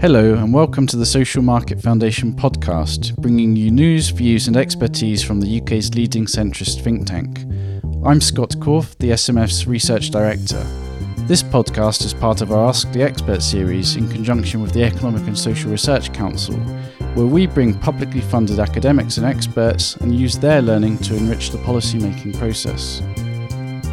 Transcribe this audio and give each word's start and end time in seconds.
Hello, 0.00 0.34
and 0.34 0.52
welcome 0.52 0.88
to 0.88 0.96
the 0.96 1.06
Social 1.06 1.40
Market 1.40 1.80
Foundation 1.80 2.32
podcast, 2.32 3.14
bringing 3.18 3.54
you 3.54 3.70
news, 3.70 4.08
views, 4.08 4.48
and 4.48 4.56
expertise 4.56 5.22
from 5.22 5.40
the 5.40 5.60
UK's 5.60 5.94
leading 5.94 6.26
centrist 6.26 6.82
think 6.82 7.06
tank. 7.06 7.44
I'm 8.04 8.20
Scott 8.20 8.56
Corfe, 8.58 8.98
the 8.98 9.10
SMF's 9.10 9.68
Research 9.68 10.10
Director. 10.10 10.60
This 11.28 11.44
podcast 11.44 12.04
is 12.04 12.12
part 12.12 12.40
of 12.40 12.50
our 12.50 12.66
Ask 12.66 12.90
the 12.90 13.04
Expert 13.04 13.40
series 13.40 13.94
in 13.94 14.08
conjunction 14.08 14.62
with 14.62 14.72
the 14.72 14.82
Economic 14.82 15.22
and 15.28 15.38
Social 15.38 15.70
Research 15.70 16.12
Council, 16.12 16.56
where 17.14 17.26
we 17.26 17.46
bring 17.46 17.78
publicly 17.78 18.20
funded 18.20 18.58
academics 18.58 19.16
and 19.16 19.24
experts 19.24 19.94
and 19.98 20.12
use 20.12 20.36
their 20.36 20.60
learning 20.60 20.98
to 20.98 21.16
enrich 21.16 21.50
the 21.50 21.58
policy-making 21.58 22.32
process. 22.32 23.00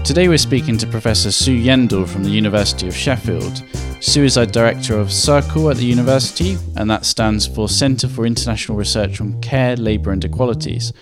Today 0.06 0.28
we're 0.28 0.38
speaking 0.38 0.78
to 0.78 0.86
Professor 0.86 1.32
Sue 1.32 1.60
Yeandle 1.60 2.08
from 2.08 2.24
the 2.24 2.30
University 2.30 2.88
of 2.88 2.96
Sheffield. 2.96 3.64
Sue 4.02 4.24
is 4.24 4.38
a 4.38 4.46
director 4.46 5.00
of 5.00 5.12
Circle 5.12 5.72
at 5.72 5.78
the 5.78 5.84
university, 5.84 6.58
and 6.76 6.88
that 6.92 7.06
stands 7.06 7.48
for 7.48 7.68
Centre 7.68 8.08
for 8.08 8.28
International 8.28 8.78
Research 8.78 9.20
on 9.20 9.42
Care, 9.42 9.76
Labour 9.76 10.12
and 10.12 10.24
Equalities. 10.24 10.94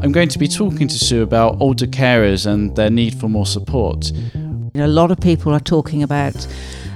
I'm 0.00 0.12
going 0.12 0.28
to 0.28 0.38
be 0.38 0.46
talking 0.46 0.86
to 0.86 0.94
Sue 0.96 1.24
about 1.24 1.60
older 1.60 1.88
carers 1.88 2.46
and 2.46 2.76
their 2.76 2.90
need 2.90 3.18
for 3.18 3.28
more 3.28 3.44
support. 3.44 4.12
A 4.76 4.86
lot 4.86 5.10
of 5.10 5.18
people 5.18 5.52
are 5.52 5.58
talking 5.58 6.04
about 6.04 6.46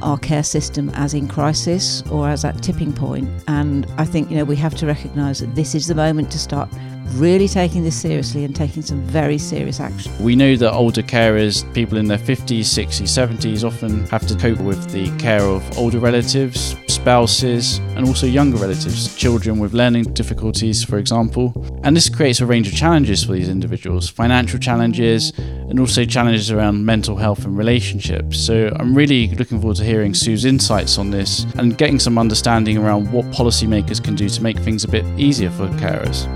our 0.00 0.16
care 0.16 0.44
system 0.44 0.90
as 0.90 1.12
in 1.12 1.26
crisis 1.26 2.02
or 2.08 2.28
as 2.28 2.44
at 2.44 2.62
tipping 2.62 2.92
point, 2.92 3.28
and 3.48 3.84
I 3.98 4.04
think 4.04 4.30
you 4.30 4.36
know 4.36 4.44
we 4.44 4.54
have 4.54 4.76
to 4.76 4.86
recognise 4.86 5.40
that 5.40 5.56
this 5.56 5.74
is 5.74 5.88
the 5.88 5.96
moment 5.96 6.30
to 6.30 6.38
start 6.38 6.68
really 7.14 7.48
taking 7.48 7.82
this 7.84 7.96
seriously 7.96 8.44
and 8.44 8.54
taking 8.54 8.82
some 8.82 9.00
very 9.02 9.38
serious 9.38 9.80
action. 9.80 10.12
We 10.22 10.36
know 10.36 10.56
that 10.56 10.72
older 10.72 11.02
carers, 11.02 11.62
people 11.74 11.98
in 11.98 12.06
their 12.06 12.18
50s, 12.18 12.60
60s, 12.60 13.02
70s, 13.02 13.64
often 13.64 14.06
have 14.06 14.26
to 14.26 14.36
cope 14.36 14.60
with 14.60 14.90
the 14.90 15.10
care 15.18 15.42
of 15.42 15.78
older 15.78 15.98
relatives, 15.98 16.76
spouses, 16.86 17.78
and 17.96 18.06
also 18.06 18.26
younger 18.26 18.58
relatives, 18.58 19.14
children 19.16 19.58
with 19.58 19.72
learning 19.72 20.04
difficulties, 20.14 20.84
for 20.84 20.98
example. 20.98 21.52
And 21.82 21.96
this 21.96 22.08
creates 22.08 22.40
a 22.40 22.46
range 22.46 22.68
of 22.68 22.74
challenges 22.74 23.24
for 23.24 23.32
these 23.32 23.48
individuals 23.48 24.08
financial 24.08 24.58
challenges, 24.58 25.32
and 25.38 25.78
also 25.78 26.04
challenges 26.04 26.50
around 26.50 26.84
mental 26.84 27.16
health 27.16 27.44
and 27.44 27.56
relationships. 27.56 28.38
So 28.38 28.74
I'm 28.76 28.94
really 28.94 29.28
looking 29.28 29.60
forward 29.60 29.76
to 29.76 29.84
hearing 29.84 30.14
Sue's 30.14 30.44
insights 30.44 30.98
on 30.98 31.10
this 31.10 31.46
and 31.56 31.76
getting 31.76 31.98
some 31.98 32.18
understanding 32.18 32.78
around 32.78 33.12
what 33.12 33.26
policymakers 33.26 34.02
can 34.02 34.14
do 34.14 34.28
to 34.28 34.42
make 34.42 34.58
things 34.58 34.84
a 34.84 34.88
bit 34.88 35.04
easier 35.18 35.50
for 35.50 35.68
carers. 35.68 36.26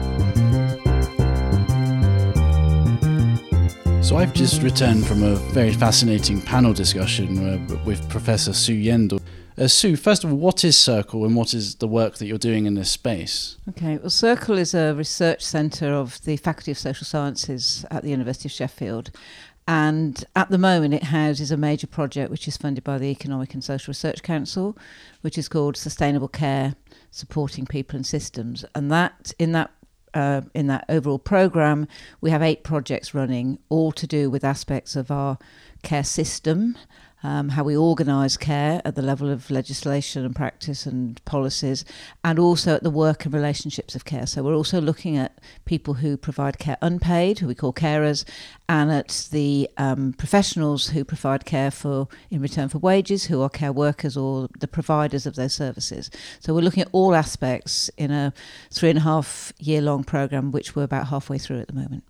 So 4.03 4.17
I've 4.17 4.34
just 4.34 4.62
returned 4.62 5.06
from 5.06 5.22
a 5.22 5.36
very 5.36 5.72
fascinating 5.72 6.42
panel 6.42 6.72
discussion 6.72 7.39
uh, 7.39 7.84
with 7.84 8.06
Professor 8.11 8.53
Sue 8.53 8.75
Yeandle. 8.75 9.22
Uh, 9.56 9.69
Sue, 9.69 9.95
first 9.95 10.25
of 10.25 10.33
all, 10.33 10.39
what 10.39 10.64
is 10.64 10.77
Circle 10.77 11.25
and 11.25 11.36
what 11.36 11.55
is 11.55 11.77
the 11.77 11.86
work 11.86 12.17
that 12.17 12.27
you're 12.27 12.36
doing 12.36 12.67
in 12.67 12.75
this 12.75 12.91
space? 12.91 13.58
Okay, 13.69 13.98
well, 13.98 14.11
Circle 14.11 14.58
is 14.58 14.75
a 14.75 14.92
research 14.92 15.42
centre 15.42 15.92
of 15.92 16.20
the 16.25 16.36
Faculty 16.36 16.73
of 16.73 16.78
Social 16.78 17.05
Sciences 17.05 17.86
at 17.92 18.03
the 18.03 18.11
University 18.11 18.48
of 18.48 18.53
Sheffield. 18.53 19.12
And 19.69 20.25
at 20.34 20.50
the 20.50 20.58
moment, 20.58 20.95
it 20.95 21.05
houses 21.05 21.53
a 21.53 21.56
major 21.56 21.86
project 21.86 22.28
which 22.28 22.48
is 22.48 22.56
funded 22.56 22.83
by 22.83 22.98
the 22.98 23.06
Economic 23.06 23.55
and 23.55 23.62
Social 23.62 23.92
Research 23.92 24.25
Council, 24.25 24.77
which 25.20 25.39
is 25.39 25.48
called 25.48 25.77
Sustainable 25.77 26.28
Care 26.28 26.75
Supporting 27.12 27.67
People 27.67 27.97
and 27.97 28.06
Systems. 28.06 28.64
And 28.75 28.91
that 28.91 29.33
in 29.39 29.53
that 29.53 29.70
uh, 30.14 30.42
in 30.55 30.66
that 30.68 30.84
overall 30.88 31.18
program, 31.18 31.86
we 32.20 32.30
have 32.30 32.42
eight 32.42 32.64
projects 32.64 33.14
running, 33.14 33.58
all 33.68 33.92
to 33.92 34.06
do 34.06 34.30
with 34.30 34.44
aspects 34.44 34.96
of 34.96 35.10
our 35.10 35.38
care 35.82 36.05
system 36.05 36.77
um, 37.23 37.51
how 37.51 37.65
we 37.65 37.77
organise 37.77 38.37
care 38.37 38.83
at 38.84 38.95
the 38.95 39.03
level 39.03 39.31
of 39.31 39.51
legislation 39.51 40.25
and 40.25 40.34
practice 40.34 40.87
and 40.87 41.25
policies, 41.25 41.84
and 42.25 42.39
also 42.39 42.75
at 42.75 42.83
the 42.83 42.91
work 42.91 43.25
and 43.25 43.34
relationships 43.34 43.95
of 43.95 44.05
care. 44.05 44.27
So 44.27 44.42
we're 44.42 44.55
also 44.55 44.81
looking 44.81 45.17
at 45.17 45.39
people 45.64 45.95
who 45.95 46.17
provide 46.17 46.59
care 46.59 46.79
unpaid, 46.83 47.39
who 47.39 47.47
we 47.47 47.55
call 47.55 47.73
carers, 47.73 48.25
and 48.69 48.91
at 48.91 49.29
the 49.30 49.69
um, 49.77 50.14
professionals 50.14 50.89
who 50.89 51.05
provide 51.05 51.45
care 51.45 51.70
for 51.70 52.08
in 52.30 52.41
return 52.41 52.69
for 52.69 52.79
wages, 52.79 53.25
who 53.25 53.42
are 53.42 53.51
care 53.51 53.73
workers 53.73 54.17
or 54.17 54.48
the 54.58 54.69
providers 54.69 55.27
of 55.27 55.35
those 55.35 55.55
services. 55.55 56.11
So 56.41 56.55
we're 56.55 56.61
looking 56.61 56.83
at 56.83 56.89
all 56.92 57.14
aspects 57.14 57.91
in 57.96 58.11
a 58.11 58.33
three 58.70 58.91
and 58.91 58.98
a 58.98 59.02
half 59.02 59.52
year 59.58 59.80
long 59.80 60.05
program, 60.05 60.51
which 60.51 60.75
we're 60.75 60.85
about 60.85 61.08
halfway 61.08 61.39
through 61.39 61.61
at 61.61 61.69
the 61.69 61.75
moment. 61.75 62.05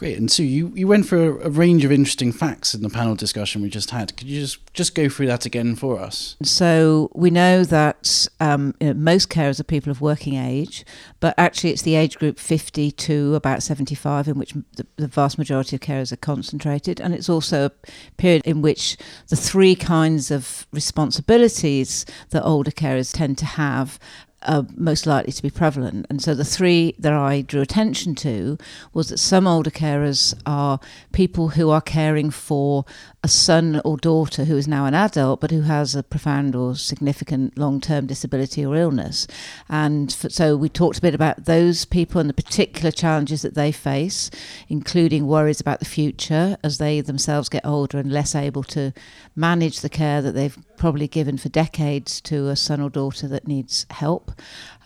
Great. 0.00 0.16
And 0.16 0.32
Sue, 0.32 0.44
you, 0.44 0.72
you 0.74 0.88
went 0.88 1.12
a, 1.12 1.46
a, 1.46 1.50
range 1.50 1.84
of 1.84 1.92
interesting 1.92 2.32
facts 2.32 2.72
in 2.72 2.80
the 2.80 2.88
panel 2.88 3.14
discussion 3.14 3.60
we 3.60 3.68
just 3.68 3.90
had. 3.90 4.16
Could 4.16 4.28
you 4.28 4.40
just, 4.40 4.72
just 4.72 4.94
go 4.94 5.10
through 5.10 5.26
that 5.26 5.44
again 5.44 5.76
for 5.76 6.00
us? 6.00 6.36
So 6.42 7.10
we 7.14 7.28
know 7.28 7.64
that 7.64 8.26
um, 8.40 8.74
you 8.80 8.86
know, 8.86 8.94
most 8.94 9.28
carers 9.28 9.60
are 9.60 9.64
people 9.64 9.90
of 9.90 10.00
working 10.00 10.36
age, 10.36 10.86
but 11.20 11.34
actually 11.36 11.68
it's 11.68 11.82
the 11.82 11.96
age 11.96 12.18
group 12.18 12.38
50 12.38 12.92
to 12.92 13.34
about 13.34 13.62
75 13.62 14.26
in 14.26 14.38
which 14.38 14.54
the, 14.76 14.86
the 14.96 15.06
vast 15.06 15.36
majority 15.36 15.76
of 15.76 15.82
carers 15.82 16.12
are 16.12 16.16
concentrated. 16.16 16.98
And 16.98 17.12
it's 17.12 17.28
also 17.28 17.66
a 17.66 17.72
period 18.16 18.40
in 18.46 18.62
which 18.62 18.96
the 19.28 19.36
three 19.36 19.74
kinds 19.74 20.30
of 20.30 20.66
responsibilities 20.72 22.06
that 22.30 22.42
older 22.42 22.70
carers 22.70 23.14
tend 23.14 23.36
to 23.36 23.44
have 23.44 23.98
are 24.42 24.66
most 24.76 25.06
likely 25.06 25.32
to 25.32 25.42
be 25.42 25.50
prevalent. 25.50 26.06
And 26.08 26.22
so 26.22 26.34
the 26.34 26.44
three 26.44 26.94
that 26.98 27.12
I 27.12 27.42
drew 27.42 27.60
attention 27.60 28.14
to 28.16 28.56
was 28.92 29.08
that 29.08 29.18
some 29.18 29.46
older 29.46 29.70
carers 29.70 30.34
are 30.46 30.80
people 31.12 31.50
who 31.50 31.70
are 31.70 31.80
caring 31.80 32.30
for 32.30 32.84
a 33.22 33.28
son 33.28 33.82
or 33.84 33.98
daughter 33.98 34.44
who 34.44 34.56
is 34.56 34.66
now 34.66 34.86
an 34.86 34.94
adult 34.94 35.40
but 35.40 35.50
who 35.50 35.62
has 35.62 35.94
a 35.94 36.02
profound 36.02 36.56
or 36.56 36.74
significant 36.74 37.58
long 37.58 37.80
term 37.80 38.06
disability 38.06 38.64
or 38.64 38.76
illness. 38.76 39.26
And 39.68 40.10
so 40.10 40.56
we 40.56 40.68
talked 40.68 40.98
a 40.98 41.02
bit 41.02 41.14
about 41.14 41.44
those 41.44 41.84
people 41.84 42.20
and 42.20 42.30
the 42.30 42.34
particular 42.34 42.90
challenges 42.90 43.42
that 43.42 43.54
they 43.54 43.72
face, 43.72 44.30
including 44.68 45.26
worries 45.26 45.60
about 45.60 45.80
the 45.80 45.84
future 45.84 46.56
as 46.64 46.78
they 46.78 47.00
themselves 47.02 47.50
get 47.50 47.66
older 47.66 47.98
and 47.98 48.10
less 48.10 48.34
able 48.34 48.62
to 48.64 48.92
manage 49.36 49.80
the 49.80 49.90
care 49.90 50.22
that 50.22 50.32
they've 50.32 50.58
probably 50.80 51.06
given 51.06 51.36
for 51.36 51.50
decades 51.50 52.22
to 52.22 52.48
a 52.48 52.56
son 52.56 52.80
or 52.80 52.88
daughter 52.88 53.28
that 53.28 53.46
needs 53.46 53.84
help. 53.90 54.32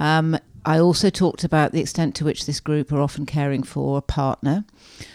Um, 0.01 0.37
I 0.67 0.81
also 0.81 1.09
talked 1.09 1.45
about 1.45 1.71
the 1.71 1.81
extent 1.81 2.17
to 2.17 2.25
which 2.25 2.47
this 2.47 2.59
group 2.59 2.91
are 2.91 3.01
often 3.01 3.27
caring 3.27 3.63
for 3.63 3.99
a 3.99 4.03
partner. 4.03 4.65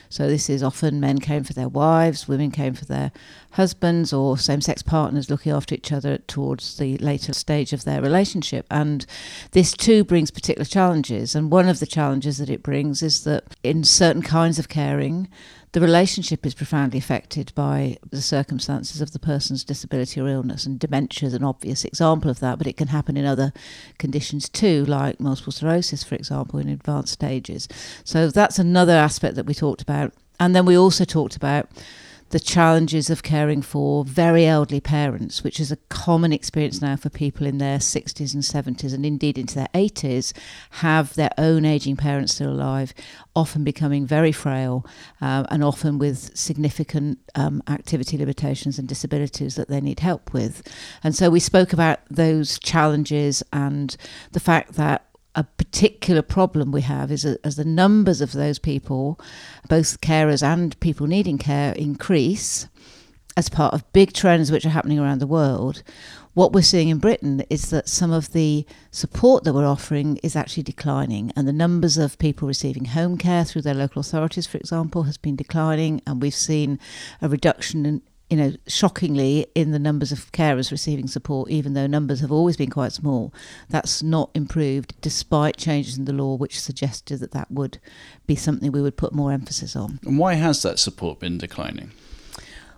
So 0.08 0.28
this 0.28 0.50
is 0.50 0.64
often 0.64 1.00
men 1.00 1.20
caring 1.20 1.44
for 1.44 1.54
their 1.54 1.68
wives, 1.68 2.28
women 2.28 2.50
caring 2.50 2.76
for 2.76 2.86
their 2.86 3.12
husbands, 3.52 4.14
or 4.14 4.38
same-sex 4.38 4.82
partners 4.82 5.30
looking 5.30 5.52
after 5.52 5.76
each 5.76 5.92
other 5.92 6.20
towards 6.20 6.78
the 6.78 6.98
later 7.00 7.34
stage 7.34 7.74
of 7.74 7.84
their 7.84 8.02
relationship. 8.02 8.66
And 8.72 9.06
this 9.52 9.74
too 9.74 10.04
brings 10.04 10.32
particular 10.32 10.66
challenges. 10.66 11.36
And 11.36 11.52
one 11.52 11.68
of 11.68 11.80
the 11.80 11.88
challenges 11.88 12.38
that 12.38 12.50
it 12.50 12.64
brings 12.64 13.04
is 13.04 13.26
that 13.26 13.44
in 13.64 13.84
certain 13.84 14.22
kinds 14.22 14.60
of 14.60 14.70
caring, 14.70 15.28
the 15.72 15.82
relationship 15.82 16.46
is 16.46 16.56
profoundly 16.56 16.98
affected 16.98 17.52
by 17.54 17.98
the 18.10 18.22
circumstances 18.22 19.02
of 19.02 19.12
the 19.12 19.20
person's 19.20 19.64
disability 19.64 20.20
or 20.20 20.28
illness, 20.28 20.66
and 20.66 20.80
dementia 20.80 21.28
is 21.28 21.34
an 21.34 21.44
obvious 21.44 21.86
example 21.86 22.32
of 22.32 22.40
that, 22.40 22.58
but 22.58 22.68
it 22.68 22.78
can 22.78 22.88
happen 22.88 23.16
in 23.16 23.26
other 23.26 23.54
conditions 23.98 24.50
too, 24.50 24.84
like 24.86 25.20
multiple 25.20 25.54
sclerosis, 25.54 26.04
for 26.04 26.16
example, 26.16 26.60
in 26.60 26.70
advanced 26.70 27.14
stages. 27.14 27.68
So 28.04 28.30
that's 28.30 28.58
another 28.58 28.94
aspect 28.94 29.36
that 29.36 29.46
we 29.46 29.54
talked 29.54 29.82
about. 29.82 30.14
And 30.40 30.56
then 30.56 30.66
we 30.66 30.78
also 30.78 31.06
talked 31.06 31.36
about 31.36 31.70
the 32.30 32.40
challenges 32.40 33.10
of 33.10 33.24
caring 33.24 33.62
for 33.62 34.04
very 34.06 34.46
elderly 34.46 34.80
parents, 34.80 35.44
which 35.44 35.60
is 35.60 35.72
a 35.72 35.78
common 35.90 36.32
experience 36.32 36.82
now 36.82 36.96
for 36.96 37.10
people 37.10 37.48
in 37.48 37.58
their 37.58 37.80
60s 37.80 38.34
and 38.34 38.44
70s 38.44 38.94
and 38.94 39.06
indeed 39.06 39.38
into 39.38 39.56
their 39.56 39.70
80s, 39.74 40.34
have 40.72 41.16
their 41.16 41.32
own 41.38 41.66
aging 41.66 41.96
parents 41.96 42.36
still 42.36 42.52
alive, 42.52 42.94
often 43.36 43.64
becoming 43.64 44.06
very 44.06 44.32
frail 44.32 44.86
uh, 45.22 45.44
and 45.50 45.64
often 45.64 45.98
with 45.98 46.36
significant 46.38 47.18
um, 47.36 47.64
activity 47.68 48.18
limitations 48.18 48.78
and 48.78 48.88
disabilities 48.88 49.56
that 49.56 49.68
they 49.68 49.82
need 49.82 50.00
help 50.00 50.34
with. 50.34 50.62
And 51.04 51.16
so 51.16 51.30
we 51.30 51.40
spoke 51.40 51.74
about 51.74 52.00
those 52.10 52.60
challenges 52.60 53.42
and 53.52 53.96
the 54.32 54.40
fact 54.40 54.74
that 54.74 55.09
particular 55.72 56.22
problem 56.22 56.72
we 56.72 56.82
have 56.82 57.12
is 57.12 57.26
as 57.26 57.56
the 57.56 57.66
numbers 57.66 58.22
of 58.22 58.32
those 58.32 58.60
people, 58.60 59.20
both 59.68 60.02
carers 60.02 60.42
and 60.42 60.80
people 60.80 61.08
needing 61.08 61.38
care, 61.38 61.74
increase 61.74 62.68
as 63.38 63.50
part 63.50 63.74
of 63.74 63.92
big 63.94 64.12
trends 64.12 64.52
which 64.52 64.66
are 64.66 64.70
happening 64.70 65.00
around 65.00 65.20
the 65.20 65.28
world. 65.28 65.84
What 66.34 66.54
we're 66.54 66.62
seeing 66.62 66.90
in 66.90 67.00
Britain 67.00 67.44
is 67.50 67.70
that 67.70 67.88
some 67.88 68.12
of 68.12 68.34
the 68.34 68.66
support 68.92 69.44
that 69.44 69.54
we're 69.54 69.66
offering 69.66 70.18
is 70.24 70.36
actually 70.36 70.64
declining, 70.64 71.32
and 71.36 71.48
the 71.48 71.54
numbers 71.54 71.98
of 71.98 72.18
people 72.18 72.48
receiving 72.48 72.86
home 72.86 73.18
care 73.18 73.44
through 73.44 73.62
their 73.62 73.74
local 73.74 74.00
authorities, 74.00 74.48
for 74.48 74.58
example, 74.58 75.04
has 75.04 75.18
been 75.18 75.36
declining, 75.36 76.02
and 76.06 76.22
we've 76.22 76.34
seen 76.34 76.80
a 77.22 77.30
reduction 77.30 77.86
in, 77.86 78.02
you 78.30 78.38
know, 78.38 78.54
shockingly 78.68 79.48
in 79.56 79.72
the 79.72 79.80
numbers 79.80 80.12
of 80.12 80.32
carers 80.32 80.72
receiving 80.72 81.08
support, 81.08 81.50
even 81.50 81.74
though 81.74 81.88
numbers 81.88 82.20
have 82.20 82.32
always 82.32 82.56
been 82.56 82.70
quite 82.70 82.92
small, 82.92 83.34
that's 83.70 84.04
not 84.04 84.30
improved 84.34 84.94
despite 85.02 85.58
changes 85.58 85.98
in 85.98 86.06
the 86.06 86.14
law 86.14 86.36
which 86.36 86.60
suggested 86.60 87.20
that 87.20 87.32
that 87.32 87.50
would 87.50 87.80
be 88.28 88.36
something 88.36 88.72
we 88.72 88.82
would 88.82 88.98
put 88.98 89.14
more 89.14 89.32
emphasis 89.32 89.76
on. 89.76 90.00
And 90.06 90.20
why 90.20 90.36
has 90.36 90.62
that 90.62 90.78
support 90.78 91.20
been 91.20 91.38
declining? 91.38 91.92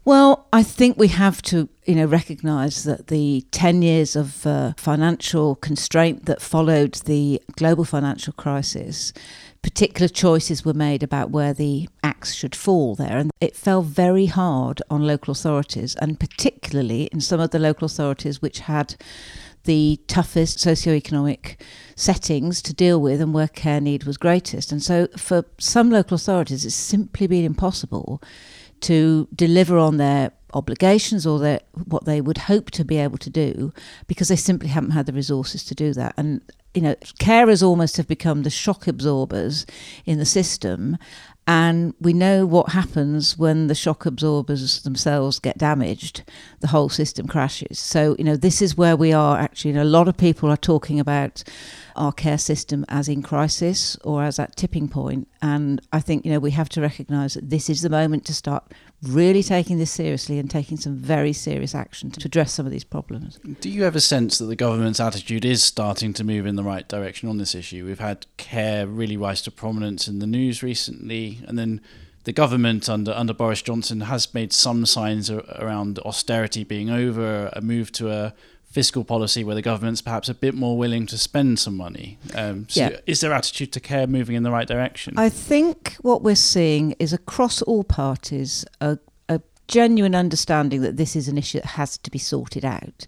Well, 0.03 0.48
I 0.51 0.63
think 0.63 0.98
we 0.98 1.09
have 1.09 1.44
to, 1.44 1.69
you 1.86 1.94
know, 1.94 2.06
recognise 2.06 2.86
that 2.86 3.07
the 3.07 3.45
ten 3.51 3.83
years 3.83 4.15
of 4.15 4.48
uh, 4.48 4.74
financial 4.75 5.56
constraint 5.56 6.25
that 6.25 6.42
followed 6.42 6.95
the 7.06 7.39
global 7.56 7.83
financial 7.86 8.33
crisis, 8.33 9.13
particular 9.62 10.07
choices 10.07 10.65
were 10.65 10.74
made 10.74 11.03
about 11.03 11.30
where 11.30 11.53
the 11.53 11.88
axe 12.03 12.33
should 12.33 12.56
fall 12.56 12.95
there, 12.95 13.15
and 13.15 13.30
it 13.39 13.56
fell 13.56 13.83
very 13.83 14.25
hard 14.25 14.81
on 14.89 15.06
local 15.06 15.33
authorities, 15.33 15.95
and 15.98 16.19
particularly 16.19 17.03
in 17.12 17.21
some 17.21 17.39
of 17.39 17.51
the 17.51 17.59
local 17.59 17.86
authorities 17.86 18.42
which 18.42 18.62
had 18.62 18.95
the 19.65 20.00
toughest 20.07 20.59
socio-economic 20.59 21.63
settings 21.95 22.63
to 22.63 22.74
deal 22.74 23.00
with 23.00 23.21
and 23.21 23.36
where 23.36 23.48
care 23.48 23.80
need 23.80 24.06
was 24.06 24.18
greatest. 24.18 24.71
And 24.71 24.81
so, 24.81 25.07
for 25.15 25.45
some 25.59 25.92
local 25.92 26.15
authorities, 26.15 26.65
it's 26.65 26.74
simply 26.74 27.27
been 27.27 27.45
impossible 27.45 28.19
to 28.81 29.28
deliver 29.36 29.78
on 29.78 29.98
their 29.98 30.31
obligations 30.54 31.25
or 31.25 31.39
their, 31.39 31.62
what 31.86 32.06
they 32.06 32.19
would 32.19 32.38
hope 32.38 32.72
to 32.72 32.83
be 32.83 32.98
able 32.98 33.18
to 33.18 33.30
do 33.30 33.72
because 34.07 34.28
they 34.28 34.36
simply 34.36 34.69
haven't 34.69 34.92
had 34.92 35.06
the 35.06 35.13
resources 35.13 35.63
to 35.66 35.75
do 35.75 35.94
that. 35.94 36.13
And 36.18 36.42
you 36.74 36.81
know, 36.81 36.95
carers 37.19 37.62
almost 37.62 37.98
have 37.98 38.07
become 38.07 38.44
the 38.44 38.50
shock 38.50 38.88
absorbers 38.88 39.66
in 40.06 40.19
the 40.19 40.25
system. 40.25 40.98
And 41.47 41.95
we 41.99 42.13
know 42.13 42.45
what 42.45 42.69
happens 42.69 43.38
when 43.38 43.67
the 43.67 43.75
shock 43.75 44.05
absorbers 44.05 44.83
themselves 44.83 45.39
get 45.39 45.57
damaged, 45.57 46.23
the 46.59 46.67
whole 46.67 46.88
system 46.88 47.27
crashes. 47.27 47.79
So, 47.79 48.15
you 48.19 48.23
know, 48.23 48.35
this 48.35 48.61
is 48.61 48.77
where 48.77 48.95
we 48.95 49.11
are 49.11 49.39
actually. 49.39 49.73
Know, 49.73 49.83
a 49.83 49.85
lot 49.85 50.07
of 50.07 50.17
people 50.17 50.49
are 50.49 50.57
talking 50.57 50.99
about 50.99 51.43
our 51.95 52.11
care 52.11 52.38
system 52.38 52.85
as 52.88 53.09
in 53.09 53.21
crisis 53.23 53.97
or 54.03 54.23
as 54.23 54.39
at 54.39 54.55
tipping 54.55 54.88
point. 54.88 55.27
And 55.41 55.81
I 55.91 55.99
think, 55.99 56.25
you 56.25 56.31
know, 56.31 56.39
we 56.39 56.51
have 56.51 56.69
to 56.69 56.81
recognise 56.81 57.33
that 57.33 57.49
this 57.49 57.69
is 57.69 57.81
the 57.81 57.89
moment 57.89 58.23
to 58.25 58.33
start 58.33 58.71
really 59.03 59.42
taking 59.42 59.77
this 59.77 59.92
seriously 59.92 60.38
and 60.38 60.50
taking 60.50 60.77
some 60.77 60.95
very 60.95 61.33
serious 61.33 61.74
action 61.74 62.12
to 62.12 62.27
address 62.27 62.53
some 62.53 62.65
of 62.65 62.71
these 62.71 62.83
problems. 62.83 63.39
Do 63.59 63.69
you 63.69 63.83
a 63.95 64.01
sense 64.01 64.38
that 64.38 64.45
the 64.45 64.56
government's 64.56 65.00
attitude 65.00 65.44
is 65.44 65.63
starting 65.63 66.13
to 66.13 66.24
move 66.24 66.45
in 66.45 66.56
the 66.56 66.63
right 66.63 66.88
direction 66.88 67.27
on 67.27 67.38
this 67.38 67.56
issue? 67.56 67.86
We've 67.86 68.00
had 68.00 68.27
care 68.38 68.86
really 68.86 69.18
rise 69.18 69.42
to 69.44 69.51
prominence 69.51 70.07
in 70.07 70.19
the 70.19 70.27
news 70.27 70.62
recently, 70.62 71.39
and 71.48 71.57
then 71.57 71.81
the 72.24 72.33
government 72.33 72.88
under 72.88 73.12
under 73.13 73.33
Boris 73.33 73.63
Johnson 73.63 74.01
has 74.01 74.31
made 74.33 74.53
some 74.53 74.86
signs 74.86 75.31
around 75.31 75.98
austerity 76.00 76.63
being 76.63 76.89
over, 76.89 77.50
a 77.53 77.62
move 77.62 77.92
to 77.94 78.12
a 78.12 78.33
fiscal 78.71 79.03
policy 79.03 79.44
where 79.44 79.53
the 79.53 79.62
government's 79.62 80.01
perhaps 80.01 80.29
a 80.29 80.33
bit 80.33 80.56
more 80.56 80.77
willing 80.77 81.06
to 81.06 81.18
spend 81.18 81.59
some 81.59 81.75
money. 81.75 82.18
Um, 82.33 82.68
so 82.69 82.79
yeah. 82.79 82.97
Is 83.06 83.19
their 83.19 83.33
attitude 83.33 83.73
to 83.73 83.79
care 83.81 84.07
moving 84.07 84.35
in 84.35 84.44
the 84.44 84.51
right 84.51 84.68
direction? 84.68 85.13
I 85.18 85.29
think 85.29 85.97
what 86.01 86.23
we're 86.23 86.35
seeing 86.35 86.94
is 86.97 87.12
across 87.12 87.62
all 87.62 87.83
parties 87.83 88.65
a, 88.79 88.97
a 89.27 89.41
genuine 89.68 90.15
understanding 90.15 90.81
that 90.81 90.95
this 90.95 91.15
is 91.18 91.27
an 91.27 91.38
issue 91.38 91.59
that 91.59 91.71
has 91.71 91.97
to 91.97 92.09
be 92.09 92.18
sorted 92.18 92.63
out. 92.63 93.07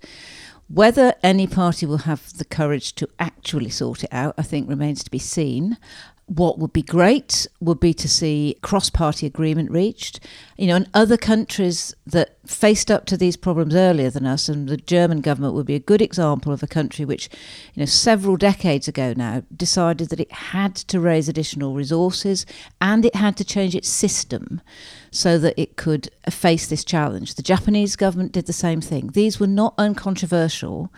Whether 0.68 1.14
any 1.24 1.48
party 1.48 1.86
will 1.86 2.00
have 2.00 2.38
the 2.38 2.46
courage 2.46 2.94
to 2.96 3.08
actually 3.20 3.70
sort 3.70 4.04
it 4.04 4.10
out, 4.12 4.36
I 4.38 4.42
think 4.42 4.68
remains 4.68 5.04
to 5.04 5.12
be 5.12 5.20
seen. 5.20 5.78
What 6.26 6.58
would 6.58 6.74
be 6.74 6.82
great 6.82 7.48
would 7.60 7.80
be 7.80 7.94
to 7.94 8.10
see 8.10 8.58
cross 8.62 8.90
party 8.90 9.26
agreement 9.26 9.72
reached. 9.72 10.20
You 10.58 10.68
know, 10.68 10.78
in 10.78 10.88
other 10.94 11.18
countries 11.18 11.94
that 12.08 12.38
faced 12.46 12.92
up 12.92 13.06
to 13.06 13.16
these 13.16 13.38
problems 13.38 13.74
earlier 13.74 14.10
than 14.10 14.26
us, 14.26 14.50
and 14.50 14.68
the 14.68 14.78
German 14.78 15.22
government 15.22 15.54
would 15.54 15.66
be 15.66 15.76
a 15.76 15.80
good 15.80 16.02
example 16.02 16.52
of 16.52 16.62
a 16.62 16.68
country 16.68 17.06
which, 17.06 17.30
you 17.74 17.82
know, 17.82 17.86
several 17.86 18.36
decades 18.36 18.88
ago 18.88 19.14
now 19.16 19.44
decided 19.56 20.10
that 20.10 20.20
it 20.20 20.32
had 20.32 20.76
to 20.76 21.00
raise 21.00 21.30
additional 21.30 21.74
resources 21.74 22.46
and 22.82 23.06
it 23.06 23.16
had 23.16 23.38
to 23.38 23.46
change 23.46 23.76
its 23.76 23.88
system 23.88 24.62
so 25.10 25.38
that 25.38 25.54
it 25.62 25.78
could 25.78 26.10
face 26.30 26.68
this 26.68 26.84
challenge. 26.84 27.36
The 27.36 27.44
Japanese 27.44 27.96
government 27.96 28.32
did 28.32 28.48
the 28.48 28.54
same 28.54 28.82
thing. 28.82 29.12
These 29.14 29.40
were 29.40 29.48
not 29.48 29.76
uncontroversial, 29.78 30.92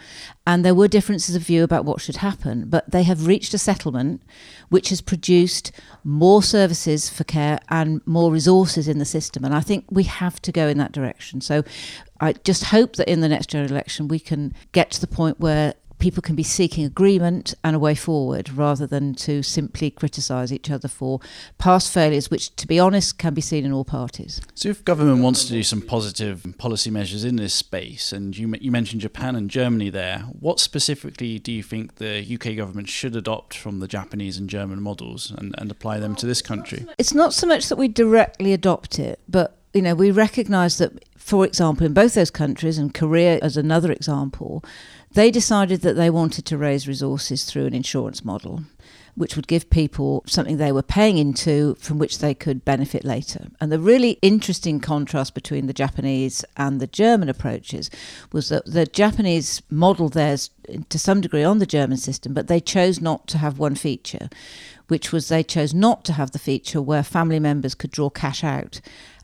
and 0.48 0.64
there 0.64 0.74
were 0.74 0.88
differences 0.88 1.36
of 1.36 1.42
view 1.42 1.64
about 1.64 1.86
what 1.86 2.02
should 2.02 2.18
happen, 2.18 2.70
but 2.70 2.90
they 2.90 3.04
have 3.04 3.28
reached 3.28 3.54
a 3.54 3.58
settlement 3.58 4.24
which 4.70 4.90
has 4.90 5.02
produced 5.02 5.72
more 6.04 6.42
services 6.42 7.10
for 7.10 7.24
care 7.24 7.60
and 7.70 8.02
more 8.08 8.32
resources 8.32 8.88
in 8.88 9.00
the 9.00 9.06
system. 9.06 9.44
And 9.44 9.54
I 9.54 9.60
think 9.60 9.86
we 9.90 10.04
have 10.04 10.42
to 10.44 10.52
go 10.52 10.68
in 10.68 10.78
that 10.78 10.92
direction. 10.92 11.35
So 11.42 11.64
I 12.20 12.34
just 12.34 12.66
hope 12.66 12.96
that 12.96 13.10
in 13.10 13.22
the 13.22 13.30
next 13.30 13.50
general 13.50 13.72
election 13.72 14.08
we 14.08 14.20
can 14.20 14.54
get 14.72 14.92
to 14.92 15.02
the 15.02 15.08
point 15.08 15.40
where 15.40 15.74
people 16.00 16.22
can 16.22 16.36
be 16.36 16.44
seeking 16.44 16.86
agreement 16.86 17.54
and 17.64 17.76
a 17.76 17.80
way 17.80 17.96
forward 17.96 18.50
rather 18.52 18.86
than 18.86 19.14
to 19.16 19.42
simply 19.42 19.90
criticise 19.90 20.52
each 20.52 20.70
other 20.70 20.88
for 20.88 21.20
past 21.58 21.92
failures, 21.92 22.30
which, 22.30 22.56
to 22.56 22.68
be 22.68 22.80
honest, 22.80 23.18
can 23.18 23.34
be 23.34 23.42
seen 23.42 23.66
in 23.66 23.72
all 23.72 23.86
parties. 23.86 24.42
So, 24.54 24.70
if 24.70 24.84
government 24.84 25.24
wants 25.24 25.46
to 25.46 25.52
do 25.52 25.64
some 25.64 25.82
positive 25.82 26.46
policy 26.58 26.92
measures 26.92 27.24
in 27.24 27.38
this 27.38 27.54
space, 27.54 28.12
and 28.12 28.38
you, 28.38 28.54
you 28.60 28.72
mentioned 28.72 29.02
Japan 29.02 29.36
and 29.36 29.50
Germany 29.50 29.90
there, 29.90 30.20
what 30.40 30.60
specifically 30.60 31.40
do 31.40 31.52
you 31.52 31.64
think 31.64 31.96
the 31.96 32.22
UK 32.22 32.56
government 32.56 32.90
should 32.90 33.16
adopt 33.16 33.58
from 33.58 33.80
the 33.80 33.88
Japanese 33.88 34.38
and 34.38 34.50
German 34.50 34.82
models 34.82 35.32
and, 35.32 35.56
and 35.58 35.72
apply 35.72 36.00
them 36.00 36.16
to 36.16 36.26
this 36.26 36.42
country? 36.42 36.86
It's 36.98 37.14
not 37.14 37.34
so 37.34 37.48
much 37.48 37.70
that 37.70 37.78
we 37.78 37.88
directly 37.88 38.54
adopt 38.54 39.00
it, 39.00 39.20
but 39.28 39.58
you 39.76 39.82
know, 39.82 39.94
we 39.94 40.10
recognise 40.10 40.78
that, 40.78 41.04
for 41.18 41.46
example, 41.46 41.86
in 41.86 41.94
both 41.94 42.14
those 42.14 42.32
countries, 42.32 42.78
and 42.78 42.94
Korea 42.94 43.40
as 43.42 43.58
another 43.58 43.92
example, 43.92 44.64
they 45.12 45.30
decided 45.30 45.82
that 45.82 45.98
they 45.98 46.10
wanted 46.10 46.46
to 46.46 46.58
raise 46.58 46.88
resources 46.88 47.44
through 47.44 47.66
an 47.66 47.74
insurance 47.74 48.24
model, 48.24 48.64
which 49.16 49.36
would 49.36 49.50
give 49.50 49.70
people 49.70 50.24
something 50.28 50.56
they 50.56 50.72
were 50.72 50.82
paying 50.82 51.18
into 51.18 51.76
from 51.76 52.00
which 52.00 52.20
they 52.20 52.34
could 52.34 52.64
benefit 52.64 53.04
later. 53.04 53.48
And 53.60 53.70
the 53.70 53.80
really 53.80 54.12
interesting 54.22 54.80
contrast 54.80 55.34
between 55.34 55.68
the 55.68 55.74
Japanese 55.74 56.46
and 56.56 56.80
the 56.80 56.88
German 56.88 57.28
approaches 57.28 57.92
was 58.32 58.48
that 58.48 58.66
the 58.66 58.86
Japanese 58.86 59.62
modelled 59.70 60.14
theirs 60.14 60.52
to 60.88 60.98
some 60.98 61.20
degree 61.20 61.44
on 61.44 61.60
the 61.60 61.66
German 61.66 61.98
system, 61.98 62.34
but 62.34 62.48
they 62.48 62.62
chose 62.62 63.02
not 63.02 63.28
to 63.28 63.40
have 63.40 63.60
one 63.60 63.76
feature, 63.76 64.30
which 64.88 65.12
was 65.12 65.28
they 65.28 65.44
chose 65.44 65.74
not 65.74 66.06
to 66.06 66.14
have 66.14 66.32
the 66.32 66.40
feature 66.40 66.82
where 66.82 67.04
family 67.04 67.40
members 67.40 67.76
could 67.76 67.92
draw 67.92 68.10
cash 68.10 68.42
out 68.42 68.80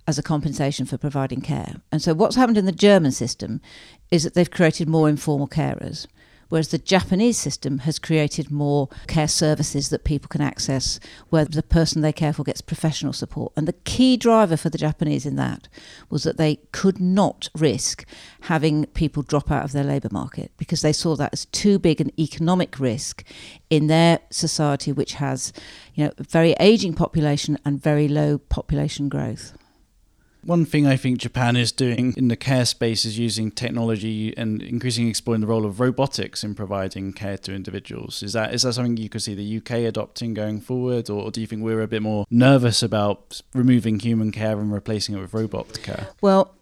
as 0.08 0.18
a 0.18 0.24
compensation 0.24 0.86
for 0.86 0.98
providing 0.98 1.42
care. 1.42 1.76
And 1.92 2.02
so, 2.02 2.14
what's 2.14 2.36
happened 2.36 2.58
in 2.58 2.66
the 2.66 2.72
German 2.72 3.12
system 3.12 3.62
is 4.10 4.24
that 4.24 4.34
they've 4.34 4.50
created 4.50 4.90
more 4.90 5.08
informal 5.08 5.48
carers, 5.48 6.08
whereas 6.50 6.70
the 6.70 6.78
Japanese 6.78 7.38
system 7.38 7.80
has 7.80 7.98
created 7.98 8.52
more 8.52 8.90
care 9.08 9.28
services 9.28 9.90
that 9.90 10.04
people 10.04 10.28
can 10.28 10.42
access 10.42 11.00
where 11.30 11.46
the 11.46 11.64
person 11.64 12.02
they 12.02 12.12
care 12.12 12.34
for 12.34 12.44
gets 12.44 12.62
professional 12.62 13.14
support. 13.14 13.54
And 13.56 13.68
the 13.68 13.74
key 13.86 14.18
driver 14.18 14.58
for 14.58 14.70
the 14.70 14.78
Japanese 14.78 15.26
in 15.26 15.38
that 15.38 15.70
was 16.10 16.24
that 16.24 16.38
they 16.38 16.58
could 16.74 17.00
not 17.00 17.48
risk 17.56 18.06
having 18.42 18.86
people 18.88 19.24
drop 19.24 19.50
out 19.50 19.64
of 19.64 19.72
their 19.72 19.84
labour 19.86 20.10
market 20.12 20.52
because 20.58 20.82
they 20.82 20.94
saw 20.94 21.16
that 21.16 21.32
as 21.32 21.46
too 21.46 21.80
big 21.80 22.02
an 22.02 22.12
economic 22.20 22.80
risk 22.80 23.24
in 23.70 23.88
their 23.88 24.20
society, 24.30 24.92
which 24.92 25.14
has 25.14 25.54
you 25.94 26.06
know, 26.06 26.12
a 26.18 26.24
very 26.24 26.52
ageing 26.60 26.94
population 26.94 27.58
and 27.64 27.82
very 27.82 28.10
low 28.10 28.38
population 28.38 29.08
growth. 29.08 29.54
One 30.44 30.66
thing 30.66 30.88
I 30.88 30.98
think 30.98 31.20
Japan 31.20 31.56
is 31.56 31.72
doing 31.72 32.14
in 32.18 32.28
the 32.28 32.36
care 32.36 32.66
space 32.66 33.06
is 33.06 33.20
using 33.20 33.52
technology 33.52 34.36
and 34.36 34.62
increasingly 34.62 35.10
exploring 35.10 35.42
the 35.42 35.48
role 35.48 35.66
of 35.66 35.80
robotics 35.80 36.44
in 36.44 36.56
providing 36.56 37.14
care 37.14 37.38
to 37.40 37.54
individuals. 37.54 38.24
Is 38.24 38.34
that 38.34 38.54
is 38.54 38.64
that 38.64 38.74
something 38.74 38.98
you 38.98 39.10
could 39.10 39.22
see 39.22 39.36
the 39.36 39.58
UK 39.58 39.88
adopting 39.88 40.34
going 40.34 40.60
forward, 40.60 41.10
or 41.10 41.30
do 41.30 41.42
you 41.42 41.48
think 41.48 41.62
we're 41.64 41.82
a 41.82 41.88
bit 41.88 42.02
more 42.02 42.26
nervous 42.32 42.82
about 42.82 43.42
removing 43.54 44.00
human 44.00 44.32
care 44.32 44.60
and 44.60 44.74
replacing 44.74 45.16
it 45.16 45.22
with 45.22 45.34
robot 45.34 45.82
care? 45.84 46.08
Well, 46.22 46.56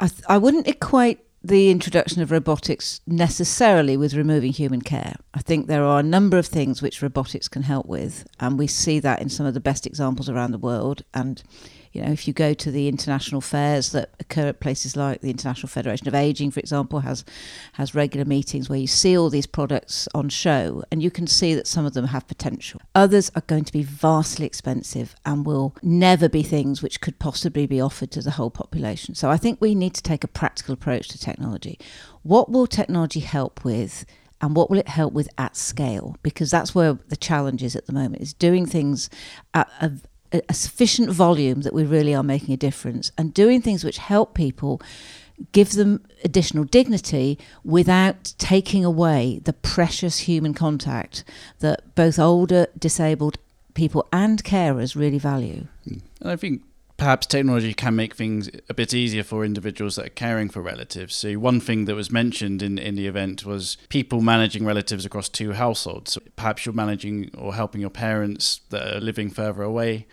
I, 0.00 0.08
th- 0.08 0.22
I 0.28 0.38
wouldn't 0.38 0.66
equate 0.66 1.20
the 1.42 1.70
introduction 1.70 2.22
of 2.22 2.30
robotics 2.32 3.00
necessarily 3.06 3.96
with 3.96 4.14
removing 4.14 4.52
human 4.52 4.82
care. 4.82 5.14
I 5.32 5.40
think 5.42 5.66
there 5.66 5.84
are 5.84 6.00
a 6.00 6.02
number 6.02 6.38
of 6.38 6.46
things 6.46 6.82
which 6.82 7.02
robotics 7.02 7.48
can 7.48 7.62
help 7.62 7.86
with, 7.86 8.26
and 8.40 8.58
we 8.58 8.66
see 8.66 8.98
that 9.00 9.22
in 9.22 9.28
some 9.28 9.46
of 9.46 9.54
the 9.54 9.60
best 9.60 9.86
examples 9.86 10.28
around 10.28 10.50
the 10.52 10.58
world. 10.58 11.02
And 11.14 11.42
you 11.96 12.02
know, 12.02 12.12
if 12.12 12.28
you 12.28 12.34
go 12.34 12.52
to 12.52 12.70
the 12.70 12.88
international 12.88 13.40
fairs 13.40 13.92
that 13.92 14.10
occur 14.20 14.48
at 14.48 14.60
places 14.60 14.96
like 14.96 15.22
the 15.22 15.30
International 15.30 15.66
Federation 15.66 16.06
of 16.06 16.14
Aging, 16.14 16.50
for 16.50 16.60
example, 16.60 17.00
has 17.00 17.24
has 17.72 17.94
regular 17.94 18.26
meetings 18.26 18.68
where 18.68 18.78
you 18.78 18.86
see 18.86 19.16
all 19.16 19.30
these 19.30 19.46
products 19.46 20.06
on 20.14 20.28
show, 20.28 20.84
and 20.92 21.02
you 21.02 21.10
can 21.10 21.26
see 21.26 21.54
that 21.54 21.66
some 21.66 21.86
of 21.86 21.94
them 21.94 22.08
have 22.08 22.28
potential. 22.28 22.82
Others 22.94 23.30
are 23.34 23.42
going 23.46 23.64
to 23.64 23.72
be 23.72 23.82
vastly 23.82 24.44
expensive 24.44 25.16
and 25.24 25.46
will 25.46 25.74
never 25.82 26.28
be 26.28 26.42
things 26.42 26.82
which 26.82 27.00
could 27.00 27.18
possibly 27.18 27.66
be 27.66 27.80
offered 27.80 28.10
to 28.10 28.20
the 28.20 28.32
whole 28.32 28.50
population. 28.50 29.14
So 29.14 29.30
I 29.30 29.38
think 29.38 29.58
we 29.58 29.74
need 29.74 29.94
to 29.94 30.02
take 30.02 30.22
a 30.22 30.28
practical 30.28 30.74
approach 30.74 31.08
to 31.08 31.18
technology. 31.18 31.78
What 32.22 32.50
will 32.50 32.66
technology 32.66 33.20
help 33.20 33.64
with? 33.64 34.04
and 34.42 34.54
what 34.54 34.68
will 34.68 34.78
it 34.78 34.88
help 34.88 35.14
with 35.14 35.30
at 35.38 35.56
scale 35.56 36.14
because 36.22 36.50
that's 36.50 36.74
where 36.74 36.98
the 37.08 37.16
challenge 37.16 37.62
is 37.62 37.74
at 37.74 37.86
the 37.86 37.92
moment 37.94 38.20
is 38.20 38.34
doing 38.34 38.66
things 38.66 39.08
at 39.54 39.66
a, 40.32 40.42
a 40.48 40.54
sufficient 40.54 41.10
volume 41.10 41.62
that 41.62 41.74
we 41.74 41.84
really 41.84 42.14
are 42.14 42.22
making 42.22 42.54
a 42.54 42.56
difference 42.56 43.12
and 43.16 43.32
doing 43.34 43.60
things 43.62 43.84
which 43.84 43.98
help 43.98 44.34
people 44.34 44.80
give 45.52 45.72
them 45.72 46.02
additional 46.24 46.64
dignity 46.64 47.38
without 47.62 48.34
taking 48.38 48.84
away 48.84 49.40
the 49.44 49.52
precious 49.52 50.20
human 50.20 50.54
contact 50.54 51.24
that 51.58 51.94
both 51.94 52.18
older 52.18 52.66
disabled 52.78 53.38
people 53.74 54.06
and 54.12 54.42
carers 54.42 54.96
really 54.96 55.18
value. 55.18 55.66
Hmm. 55.84 55.98
And 56.20 56.30
I 56.30 56.36
think 56.36 56.62
perhaps 56.96 57.26
technology 57.26 57.74
can 57.74 57.94
make 57.94 58.14
things 58.14 58.50
a 58.68 58.74
bit 58.74 58.94
easier 58.94 59.22
for 59.22 59.44
individuals 59.44 59.96
that 59.96 60.06
are 60.06 60.10
caring 60.10 60.48
for 60.48 60.60
relatives. 60.60 61.14
So, 61.14 61.34
one 61.34 61.60
thing 61.60 61.84
that 61.86 61.94
was 61.94 62.10
mentioned 62.10 62.62
in, 62.62 62.78
in 62.78 62.94
the 62.94 63.06
event 63.06 63.44
was 63.44 63.76
people 63.88 64.20
managing 64.20 64.64
relatives 64.64 65.04
across 65.04 65.28
two 65.28 65.52
households. 65.52 66.12
So 66.12 66.22
perhaps 66.36 66.64
you're 66.64 66.74
managing 66.74 67.30
or 67.36 67.54
helping 67.54 67.80
your 67.80 67.90
parents 67.90 68.60
that 68.70 68.96
are 68.96 69.00
living 69.00 69.30
further 69.30 69.62
away. 69.62 70.06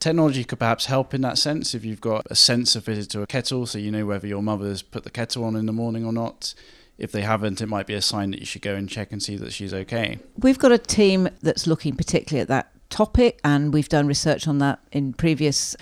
Technology 0.00 0.44
could 0.44 0.58
perhaps 0.58 0.86
help 0.86 1.14
in 1.14 1.22
that 1.22 1.38
sense 1.38 1.74
if 1.74 1.84
you've 1.84 2.00
got 2.00 2.26
a 2.28 2.34
sensor 2.34 2.80
fitted 2.80 3.08
to 3.10 3.22
a 3.22 3.26
kettle, 3.26 3.64
so 3.64 3.78
you 3.78 3.90
know 3.90 4.04
whether 4.04 4.26
your 4.26 4.42
mother's 4.42 4.82
put 4.82 5.04
the 5.04 5.10
kettle 5.10 5.44
on 5.44 5.56
in 5.56 5.66
the 5.66 5.72
morning 5.72 6.04
or 6.04 6.12
not. 6.12 6.54
If 6.98 7.10
they 7.10 7.22
haven't, 7.22 7.60
it 7.60 7.66
might 7.66 7.86
be 7.86 7.94
a 7.94 8.02
sign 8.02 8.30
that 8.32 8.40
you 8.40 8.46
should 8.46 8.62
go 8.62 8.74
and 8.74 8.88
check 8.88 9.10
and 9.10 9.22
see 9.22 9.36
that 9.36 9.52
she's 9.52 9.74
okay. 9.74 10.18
We've 10.38 10.58
got 10.58 10.72
a 10.72 10.78
team 10.78 11.28
that's 11.42 11.66
looking 11.66 11.96
particularly 11.96 12.42
at 12.42 12.48
that 12.48 12.73
topic, 12.94 13.40
and 13.42 13.74
we've 13.74 13.88
done 13.88 14.06
research 14.06 14.46
on 14.46 14.58
that 14.58 14.78
in 14.92 15.12
previous 15.12 15.74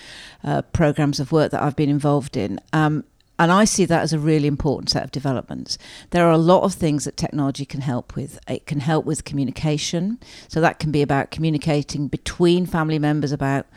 uh, 0.43 0.63
programs 0.73 1.19
of 1.19 1.31
work 1.31 1.51
that 1.51 1.61
I've 1.61 1.75
been 1.75 1.89
involved 1.89 2.35
in. 2.35 2.59
Um, 2.73 3.03
and 3.37 3.51
I 3.51 3.65
see 3.65 3.85
that 3.85 4.01
as 4.01 4.13
a 4.13 4.19
really 4.19 4.47
important 4.47 4.89
set 4.89 5.03
of 5.03 5.11
developments. 5.11 5.77
There 6.09 6.25
are 6.25 6.31
a 6.31 6.37
lot 6.37 6.63
of 6.63 6.73
things 6.73 7.05
that 7.05 7.15
technology 7.15 7.65
can 7.65 7.81
help 7.81 8.15
with. 8.15 8.39
It 8.47 8.65
can 8.65 8.79
help 8.79 9.05
with 9.05 9.25
communication. 9.25 10.17
So 10.47 10.59
that 10.61 10.79
can 10.79 10.91
be 10.91 11.03
about 11.03 11.29
communicating 11.29 12.07
between 12.07 12.65
family 12.65 12.99
members 12.99 13.31
about 13.31 13.67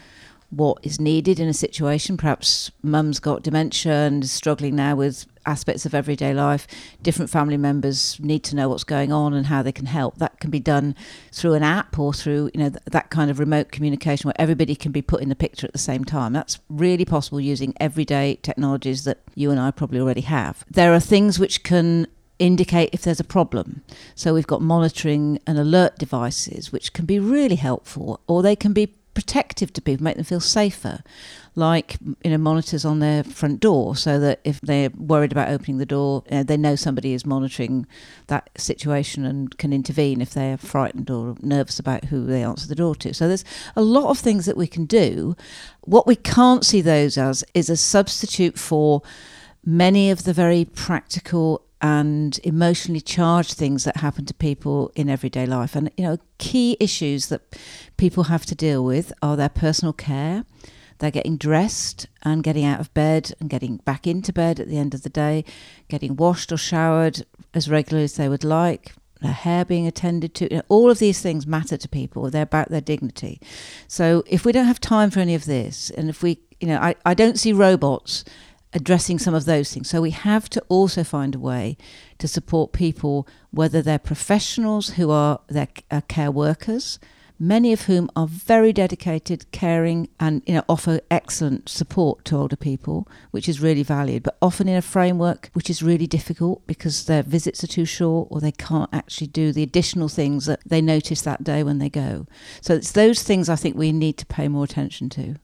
what 0.51 0.79
is 0.83 0.99
needed 0.99 1.39
in 1.39 1.49
a 1.49 1.55
situation. 1.55 2.17
Perhaps 2.17 2.71
mum's 2.83 3.19
got 3.19 3.43
dementia 3.43 3.93
and 3.93 4.25
is 4.25 4.33
struggling 4.33 4.77
now 4.77 4.97
with 4.97 5.27
aspects 5.47 5.87
of 5.87 5.95
everyday 5.95 6.35
life. 6.35 6.67
Different 7.03 7.31
family 7.31 7.57
members 7.57 8.19
need 8.21 8.43
to 8.45 8.57
know 8.57 8.69
what's 8.69 8.85
going 8.85 9.13
on 9.13 9.33
and 9.35 9.47
how 9.47 9.63
they 9.63 9.73
can 9.73 9.87
help. 9.87 10.19
That 10.19 10.41
can 10.41 10.51
be 10.51 10.61
done 10.61 10.95
through 11.33 11.55
an 11.55 11.63
app 11.63 11.99
or 11.99 12.13
through 12.13 12.51
you 12.55 12.61
know 12.61 12.71
th- 12.71 12.83
that 12.87 13.11
kind 13.11 13.31
of 13.31 13.39
remote 13.39 13.71
communication 13.71 14.29
where 14.29 14.41
everybody 14.41 14.75
can 14.75 14.93
be 14.93 15.03
put 15.03 15.23
in 15.23 15.29
the 15.29 15.37
picture 15.37 15.67
at 15.67 15.73
the 15.73 15.79
same 15.79 16.05
time. 16.05 16.33
That's 16.33 16.59
really 16.69 17.05
possible 17.05 17.41
using 17.41 17.75
everyday 17.81 18.37
technologies 18.43 19.05
that 19.05 19.19
you 19.35 19.51
and 19.51 19.61
I 19.61 19.71
probably 19.71 20.01
already 20.01 20.23
have. 20.23 20.65
There 20.71 20.93
are 20.93 21.01
things 21.01 21.39
which 21.39 21.63
can 21.63 22.07
indicate 22.39 22.91
if 22.93 23.03
there's 23.03 23.21
a 23.21 23.25
problem. 23.25 23.83
So 24.15 24.35
we've 24.35 24.47
got 24.47 24.61
monitoring 24.61 25.39
and 25.47 25.59
alert 25.59 25.99
devices 25.99 26.73
which 26.73 26.93
can 26.93 27.07
be 27.07 27.19
really 27.19 27.57
helpful 27.57 28.21
or 28.27 28.43
they 28.43 28.57
can 28.57 28.73
be 28.73 28.95
protective 29.17 29.73
to 29.73 29.81
people, 29.81 30.05
make 30.05 30.17
them 30.17 30.25
feel 30.25 30.41
safer, 30.41 31.03
like 31.55 31.97
you 32.23 32.31
know 32.31 32.37
monitors 32.37 32.85
on 32.85 32.99
their 32.99 33.25
front 33.25 33.61
door, 33.61 33.97
so 33.97 34.21
that 34.21 34.41
if 34.45 34.61
they're 34.61 34.91
worried 34.91 35.33
about 35.33 35.49
opening 35.49 35.79
the 35.79 35.87
door, 35.87 36.23
uh, 36.31 36.43
they 36.43 36.59
know 36.59 36.77
somebody 36.77 37.15
is 37.15 37.25
monitoring 37.25 37.87
that 38.27 38.51
situation 38.59 39.25
and 39.25 39.57
can 39.57 39.73
intervene 39.73 40.21
if 40.21 40.35
they're 40.35 40.59
frightened 40.59 41.11
or 41.11 41.35
nervous 41.41 41.79
about 41.79 42.05
who 42.05 42.27
they 42.27 42.45
answer 42.45 42.69
the 42.69 42.75
door 42.75 42.95
to. 42.95 43.15
So 43.15 43.27
there's 43.27 43.45
a 43.75 43.81
lot 43.81 44.11
of 44.11 44.19
things 44.19 44.45
that 44.45 44.57
we 44.57 44.67
can 44.67 44.85
do. 44.85 45.35
What 45.81 46.07
we 46.07 46.15
can't 46.15 46.65
see 46.65 46.83
those 46.83 47.17
as 47.17 47.43
is 47.55 47.71
a 47.71 47.77
substitute 47.77 48.59
for 48.59 49.01
many 49.65 50.11
of 50.11 50.25
the 50.25 50.35
very 50.35 50.67
practical 50.67 51.66
and 51.87 52.41
emotionally 52.43 53.01
charged 53.01 53.53
things 53.53 53.85
that 53.85 53.99
happen 53.99 54.27
to 54.27 54.35
people 54.35 54.91
in 54.97 55.09
everyday 55.09 55.47
life. 55.47 55.77
And, 55.77 55.89
you 55.97 56.05
know, 56.05 56.19
key 56.39 56.77
issues 56.81 57.27
that 57.27 57.43
people 57.97 58.25
have 58.25 58.45
to 58.47 58.57
deal 58.57 58.85
with 58.85 59.13
are 59.23 59.37
their 59.37 59.49
personal 59.49 59.93
care. 59.93 60.45
They're 60.99 61.13
getting 61.13 61.37
dressed 61.37 62.09
and 62.25 62.43
getting 62.43 62.65
out 62.65 62.81
of 62.81 62.93
bed 62.93 63.33
and 63.39 63.49
getting 63.49 63.77
back 63.79 64.05
into 64.05 64.33
bed 64.33 64.59
at 64.59 64.69
the 64.69 64.79
end 64.79 64.95
of 64.95 65.05
the 65.05 65.11
day, 65.11 65.45
getting 65.89 66.17
washed 66.17 66.51
or 66.51 66.57
showered 66.57 67.25
as 67.55 67.71
regularly 67.71 68.05
as 68.05 68.17
they 68.17 68.29
would 68.29 68.43
like, 68.43 68.93
their 69.21 69.33
hair 69.33 69.65
being 69.65 69.87
attended 69.87 70.35
to. 70.35 70.51
You 70.51 70.57
know, 70.57 70.65
all 70.69 70.91
of 70.91 70.99
these 70.99 71.21
things 71.21 71.47
matter 71.47 71.77
to 71.77 71.89
people. 71.89 72.31
They're 72.31 72.43
about 72.43 72.71
their 72.71 72.81
dignity. 72.81 73.41
So 73.87 74.25
if 74.27 74.45
we 74.45 74.51
don't 74.51 74.67
have 74.67 74.81
time 74.81 75.11
for 75.11 75.21
any 75.21 75.37
of 75.37 75.45
this, 75.45 75.91
and 75.91 76.09
if 76.09 76.21
we, 76.21 76.41
you 76.59 76.67
know, 76.67 76.79
I, 76.79 76.97
I 77.05 77.15
don't 77.15 77.39
see 77.39 77.53
robots 77.53 78.25
addressing 78.77 79.19
some 79.19 79.35
of 79.35 79.47
those 79.47 79.73
things. 79.73 79.89
So 79.89 80.03
we 80.03 80.11
have 80.11 80.51
to 80.51 80.63
also 80.69 81.03
find 81.03 81.35
a 81.35 81.39
way 81.39 81.79
to 82.19 82.29
support 82.29 82.73
people, 82.73 83.27
whether 83.51 83.81
they're 83.81 83.99
professionals 83.99 84.91
who 84.91 85.11
are 85.11 85.41
their 85.49 85.69
care 86.09 86.31
workers, 86.31 86.99
many 87.39 87.73
of 87.73 87.83
whom 87.83 88.11
are 88.15 88.27
very 88.27 88.75
dedicated, 88.75 89.51
caring, 89.51 90.11
and 90.21 90.43
you 90.47 90.55
know 90.55 90.65
offer 90.69 91.01
excellent 91.11 91.71
support 91.71 92.23
to 92.27 92.37
older 92.37 92.57
people, 92.57 93.09
which 93.31 93.49
is 93.49 93.63
really 93.63 93.83
valued. 93.83 94.23
But 94.23 94.37
often 94.43 94.69
in 94.69 94.77
a 94.77 94.83
framework 94.83 95.49
which 95.55 95.71
is 95.71 95.83
really 95.83 96.07
difficult 96.07 96.67
because 96.67 97.07
their 97.07 97.23
visits 97.23 97.65
are 97.65 97.69
too 97.69 97.87
short, 97.87 98.29
or 98.31 98.41
they 98.43 98.53
can't 98.53 98.91
actually 98.93 99.29
do 99.29 99.53
the 99.53 99.63
additional 99.63 100.09
things 100.09 100.45
that 100.45 100.61
they 100.67 100.83
notice 100.83 101.23
that 101.23 101.43
day 101.43 101.63
when 101.63 101.79
they 101.79 101.89
go. 101.89 102.27
So 102.61 102.75
it's 102.75 102.93
those 102.93 103.23
things 103.23 103.49
I 103.49 103.57
think 103.57 103.75
we 103.75 103.91
need 103.91 104.19
to 104.19 104.27
pay 104.27 104.49
more 104.49 104.65
attention 104.65 105.09
to. 105.11 105.37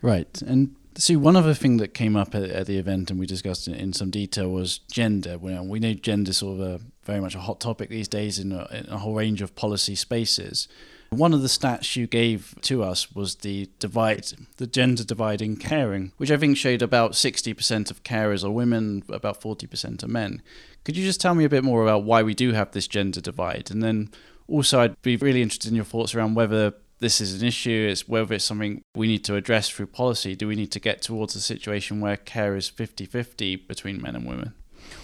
Right, 0.00 0.40
and 0.42 0.76
so 0.98 1.14
one 1.14 1.36
other 1.36 1.54
thing 1.54 1.76
that 1.76 1.94
came 1.94 2.16
up 2.16 2.34
at, 2.34 2.42
at 2.42 2.66
the 2.66 2.76
event 2.76 3.10
and 3.10 3.20
we 3.20 3.26
discussed 3.26 3.68
in, 3.68 3.74
in 3.74 3.92
some 3.92 4.10
detail 4.10 4.50
was 4.50 4.78
gender. 4.78 5.38
We, 5.38 5.54
uh, 5.54 5.62
we 5.62 5.78
know 5.78 5.94
gender 5.94 6.30
is 6.30 6.38
sort 6.38 6.60
of 6.60 6.66
a 6.66 6.80
very 7.04 7.20
much 7.20 7.36
a 7.36 7.40
hot 7.40 7.60
topic 7.60 7.88
these 7.88 8.08
days 8.08 8.38
in 8.38 8.52
a, 8.52 8.66
in 8.72 8.86
a 8.88 8.98
whole 8.98 9.14
range 9.14 9.40
of 9.40 9.54
policy 9.54 9.94
spaces. 9.94 10.66
One 11.10 11.32
of 11.32 11.40
the 11.40 11.48
stats 11.48 11.96
you 11.96 12.06
gave 12.06 12.54
to 12.62 12.82
us 12.82 13.12
was 13.12 13.36
the 13.36 13.70
divide, 13.78 14.26
the 14.56 14.66
gender 14.66 15.04
divide 15.04 15.40
in 15.40 15.56
caring, 15.56 16.12
which 16.18 16.30
I 16.30 16.36
think 16.36 16.56
showed 16.56 16.82
about 16.82 17.12
60% 17.12 17.90
of 17.90 18.02
carers 18.02 18.44
are 18.44 18.50
women, 18.50 19.04
about 19.08 19.40
40% 19.40 20.02
are 20.02 20.08
men. 20.08 20.42
Could 20.84 20.96
you 20.96 21.04
just 21.04 21.20
tell 21.20 21.34
me 21.34 21.44
a 21.44 21.48
bit 21.48 21.64
more 21.64 21.82
about 21.82 22.04
why 22.04 22.22
we 22.22 22.34
do 22.34 22.52
have 22.52 22.72
this 22.72 22.88
gender 22.88 23.20
divide? 23.20 23.70
And 23.70 23.82
then 23.82 24.10
also, 24.48 24.80
I'd 24.80 25.00
be 25.02 25.16
really 25.16 25.42
interested 25.42 25.70
in 25.70 25.76
your 25.76 25.84
thoughts 25.84 26.14
around 26.14 26.34
whether 26.34 26.74
this 27.00 27.20
is 27.20 27.40
an 27.40 27.46
issue, 27.46 27.88
it's 27.90 28.08
whether 28.08 28.34
it's 28.34 28.44
something 28.44 28.82
we 28.94 29.06
need 29.06 29.24
to 29.24 29.36
address 29.36 29.68
through 29.68 29.86
policy. 29.86 30.34
Do 30.34 30.48
we 30.48 30.56
need 30.56 30.72
to 30.72 30.80
get 30.80 31.02
towards 31.02 31.36
a 31.36 31.40
situation 31.40 32.00
where 32.00 32.16
care 32.16 32.56
is 32.56 32.68
50 32.68 33.06
50 33.06 33.56
between 33.56 34.02
men 34.02 34.16
and 34.16 34.26
women? 34.26 34.54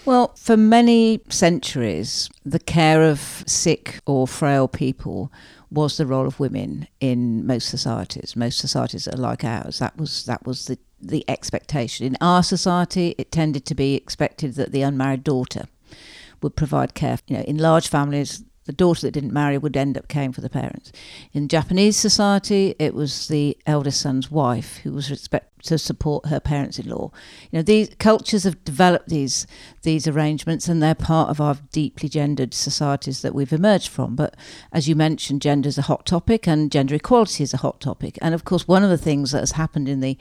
Well, 0.05 0.35
for 0.37 0.57
many 0.57 1.21
centuries, 1.29 2.31
the 2.45 2.59
care 2.59 3.03
of 3.03 3.45
sick 3.47 4.01
or 4.07 4.27
frail 4.27 4.69
people 4.69 5.33
was 5.71 5.97
the 5.97 6.07
role 6.07 6.27
of 6.27 6.41
women 6.41 6.87
in 7.01 7.47
most 7.47 7.69
societies. 7.69 8.37
Most 8.37 8.59
societies 8.59 9.09
are 9.09 9.17
like 9.17 9.45
ours. 9.45 9.79
That 9.79 9.97
was 9.97 10.25
that 10.27 10.47
was 10.47 10.67
the 10.67 10.79
the 11.01 11.25
expectation. 11.29 12.07
In 12.07 12.17
our 12.21 12.43
society, 12.43 13.15
it 13.19 13.33
tended 13.33 13.67
to 13.67 13.75
be 13.75 13.95
expected 13.95 14.55
that 14.55 14.73
the 14.73 14.83
unmarried 14.83 15.25
daughter 15.25 15.65
would 16.43 16.57
provide 16.57 16.95
care. 16.95 17.19
You 17.27 17.39
know, 17.39 17.43
in 17.45 17.59
large 17.59 17.89
families, 17.89 18.45
the 18.65 18.73
daughter 18.73 19.03
that 19.03 19.13
didn't 19.13 19.33
marry 19.33 19.59
would 19.59 19.77
end 19.77 19.99
up 19.99 20.09
caring 20.09 20.33
for 20.33 20.41
the 20.41 20.51
parents. 20.51 20.93
In 21.33 21.49
Japanese 21.49 21.97
society, 21.97 22.75
it 22.79 22.95
was 22.95 23.29
the 23.29 23.57
eldest 23.67 24.01
son's 24.01 24.31
wife 24.31 24.79
who 24.79 24.93
was 24.93 25.11
expected 25.11 25.51
to 25.65 25.79
support 25.79 26.27
her 26.27 26.41
parents-in-law. 26.41 27.11
You 27.51 27.59
know, 27.59 27.63
these 27.63 27.91
cultures 27.99 28.45
have 28.45 28.63
developed 28.65 29.09
these 29.09 29.47
these 29.83 30.07
arrangements, 30.07 30.69
and 30.69 30.83
they're 30.83 30.95
part 30.95 31.31
of 31.31 31.41
our 31.41 31.57
deeply 31.73 32.09
gendered 32.09 32.55
societies 32.55 33.23
that 33.23 33.35
we've 33.35 33.53
emerged 33.53 33.89
from. 33.89 34.15
But 34.15 34.37
as 34.73 34.89
you 34.89 34.95
mentioned, 34.95 35.43
gender 35.43 35.69
is 35.69 35.79
a 35.79 35.83
hot 35.83 36.07
topic, 36.07 36.47
and 36.47 36.71
gender 36.71 36.95
equality 36.95 37.43
is 37.43 37.55
a 37.55 37.59
hot 37.59 37.81
topic. 37.81 38.19
And 38.21 38.35
of 38.35 38.45
course, 38.45 38.69
one 38.69 38.85
of 38.85 38.91
the 38.91 38.99
things 38.99 39.33
that 39.33 39.41
has 39.41 39.53
happened 39.53 39.89
in 39.89 40.01
the 40.01 40.19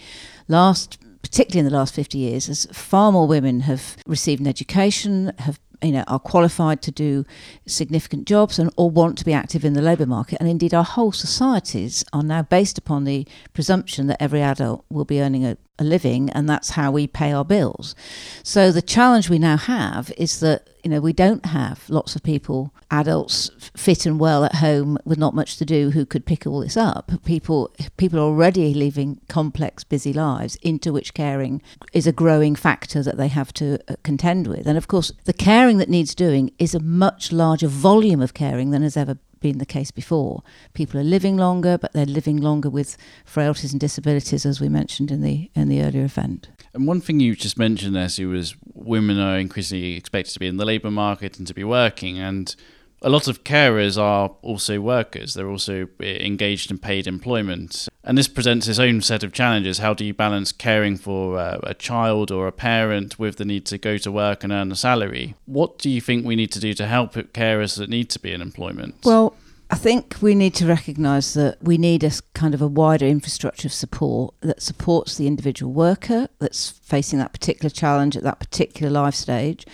last 0.47 0.97
particularly 1.21 1.59
in 1.59 1.71
the 1.71 1.77
last 1.77 1.95
50 1.95 2.17
years, 2.17 2.49
as 2.49 2.67
far 2.73 3.11
more 3.11 3.25
women 3.25 3.61
have 3.61 3.95
received 4.05 4.41
an 4.41 4.47
education, 4.47 5.31
have 5.39 5.57
you 5.83 5.91
know 5.91 6.03
are 6.07 6.19
qualified 6.19 6.81
to 6.81 6.91
do 6.91 7.25
significant 7.65 8.25
jobs 8.25 8.59
and 8.59 8.71
or 8.77 8.89
want 8.89 9.17
to 9.17 9.25
be 9.25 9.33
active 9.33 9.65
in 9.65 9.73
the 9.73 9.81
labour 9.81 10.05
market. 10.05 10.37
And 10.39 10.49
indeed 10.49 10.73
our 10.73 10.83
whole 10.83 11.11
societies 11.11 12.03
are 12.13 12.23
now 12.23 12.41
based 12.41 12.77
upon 12.77 13.03
the 13.03 13.27
presumption 13.53 14.07
that 14.07 14.21
every 14.21 14.41
adult 14.41 14.85
will 14.89 15.05
be 15.05 15.21
earning 15.21 15.45
a, 15.45 15.57
a 15.79 15.83
living 15.83 16.29
and 16.29 16.47
that's 16.47 16.71
how 16.71 16.91
we 16.91 17.07
pay 17.07 17.31
our 17.31 17.43
bills. 17.43 17.95
So 18.43 18.71
the 18.71 18.81
challenge 18.81 19.29
we 19.29 19.39
now 19.39 19.57
have 19.57 20.11
is 20.17 20.39
that 20.39 20.69
you 20.83 20.91
know 20.91 20.99
we 20.99 21.13
don't 21.13 21.45
have 21.47 21.89
lots 21.89 22.15
of 22.15 22.21
people 22.21 22.73
adults 22.91 23.49
fit 23.75 24.05
and 24.05 24.19
well 24.19 24.45
at 24.45 24.55
home 24.55 24.99
with 25.03 25.17
not 25.17 25.33
much 25.33 25.57
to 25.57 25.65
do 25.65 25.89
who 25.89 26.05
could 26.05 26.27
pick 26.27 26.45
all 26.45 26.59
this 26.59 26.77
up. 26.77 27.11
People 27.25 27.73
people 27.97 28.19
are 28.19 28.23
already 28.23 28.73
living 28.75 29.19
complex 29.29 29.83
busy 29.83 30.13
lives 30.13 30.57
into 30.57 30.93
which 30.93 31.15
caring 31.15 31.59
is 31.91 32.05
a 32.05 32.11
growing 32.11 32.53
factor 32.53 33.01
that 33.01 33.17
they 33.17 33.29
have 33.29 33.51
to 33.53 33.79
uh, 33.91 33.95
contend 34.03 34.45
with. 34.45 34.67
And 34.67 34.77
of 34.77 34.87
course 34.87 35.11
the 35.23 35.33
caring 35.33 35.79
that 35.79 35.89
needs 35.89 36.13
doing 36.13 36.51
is 36.59 36.75
a 36.75 36.79
much 36.79 37.31
larger 37.31 37.67
volume 37.67 38.21
of 38.21 38.35
caring 38.35 38.69
than 38.69 38.83
has 38.83 38.95
ever 38.95 39.17
been 39.43 39.59
the 39.59 39.65
case 39.65 39.91
before. 39.91 40.41
People 40.73 40.99
are 40.99 41.03
living 41.03 41.37
longer, 41.37 41.77
but 41.77 41.93
they're 41.93 42.05
living 42.07 42.37
longer 42.37 42.69
with 42.69 42.97
frailties 43.25 43.73
and 43.73 43.79
disabilities, 43.79 44.45
as 44.45 44.59
we 44.59 44.69
mentioned 44.69 45.11
in 45.11 45.21
the 45.21 45.51
in 45.53 45.67
the 45.67 45.83
earlier 45.83 46.05
event. 46.05 46.47
And 46.73 46.87
one 46.87 47.01
thing 47.01 47.19
you 47.19 47.35
just 47.35 47.59
mentioned 47.59 47.95
there, 47.95 48.09
Sue, 48.09 48.29
was 48.29 48.55
women 48.73 49.19
are 49.19 49.37
increasingly 49.37 49.95
expected 49.95 50.33
to 50.33 50.39
be 50.39 50.47
in 50.47 50.57
the 50.57 50.65
labour 50.65 50.89
market 50.89 51.37
and 51.37 51.45
to 51.45 51.53
be 51.53 51.63
working, 51.63 52.17
and 52.17 52.55
a 53.03 53.09
lot 53.09 53.27
of 53.27 53.43
carers 53.43 54.01
are 54.01 54.31
also 54.41 54.79
workers. 54.79 55.33
They're 55.33 55.49
also 55.49 55.87
engaged 55.99 56.71
in 56.71 56.77
paid 56.77 57.05
employment. 57.05 57.87
And 58.03 58.17
this 58.17 58.27
presents 58.27 58.67
its 58.67 58.79
own 58.79 59.01
set 59.01 59.23
of 59.23 59.33
challenges. 59.33 59.79
How 59.79 59.93
do 59.93 60.05
you 60.05 60.13
balance 60.13 60.51
caring 60.51 60.97
for 60.97 61.37
uh, 61.37 61.59
a 61.63 61.73
child 61.73 62.31
or 62.31 62.47
a 62.47 62.51
parent 62.51 63.19
with 63.19 63.37
the 63.37 63.45
need 63.45 63.65
to 63.67 63.77
go 63.77 63.97
to 63.97 64.11
work 64.11 64.43
and 64.43 64.53
earn 64.53 64.71
a 64.71 64.75
salary? 64.75 65.35
What 65.45 65.77
do 65.77 65.89
you 65.89 66.01
think 66.01 66.25
we 66.25 66.35
need 66.35 66.51
to 66.53 66.59
do 66.59 66.73
to 66.73 66.87
help 66.87 67.13
carers 67.13 67.77
that 67.77 67.89
need 67.89 68.09
to 68.11 68.19
be 68.19 68.31
in 68.31 68.41
employment? 68.41 68.95
Well, 69.03 69.35
I 69.69 69.75
think 69.75 70.17
we 70.21 70.35
need 70.35 70.53
to 70.55 70.67
recognise 70.67 71.33
that 71.33 71.57
we 71.61 71.77
need 71.77 72.03
a 72.03 72.11
kind 72.33 72.53
of 72.53 72.61
a 72.61 72.67
wider 72.67 73.07
infrastructure 73.07 73.67
of 73.67 73.73
support 73.73 74.35
that 74.41 74.61
supports 74.61 75.17
the 75.17 75.25
individual 75.25 75.73
worker 75.73 76.27
that's 76.39 76.69
facing 76.69 77.19
that 77.19 77.33
particular 77.33 77.69
challenge 77.69 78.15
at 78.15 78.23
that 78.23 78.39
particular 78.39 78.91
life 78.91 79.15
stage, 79.15 79.65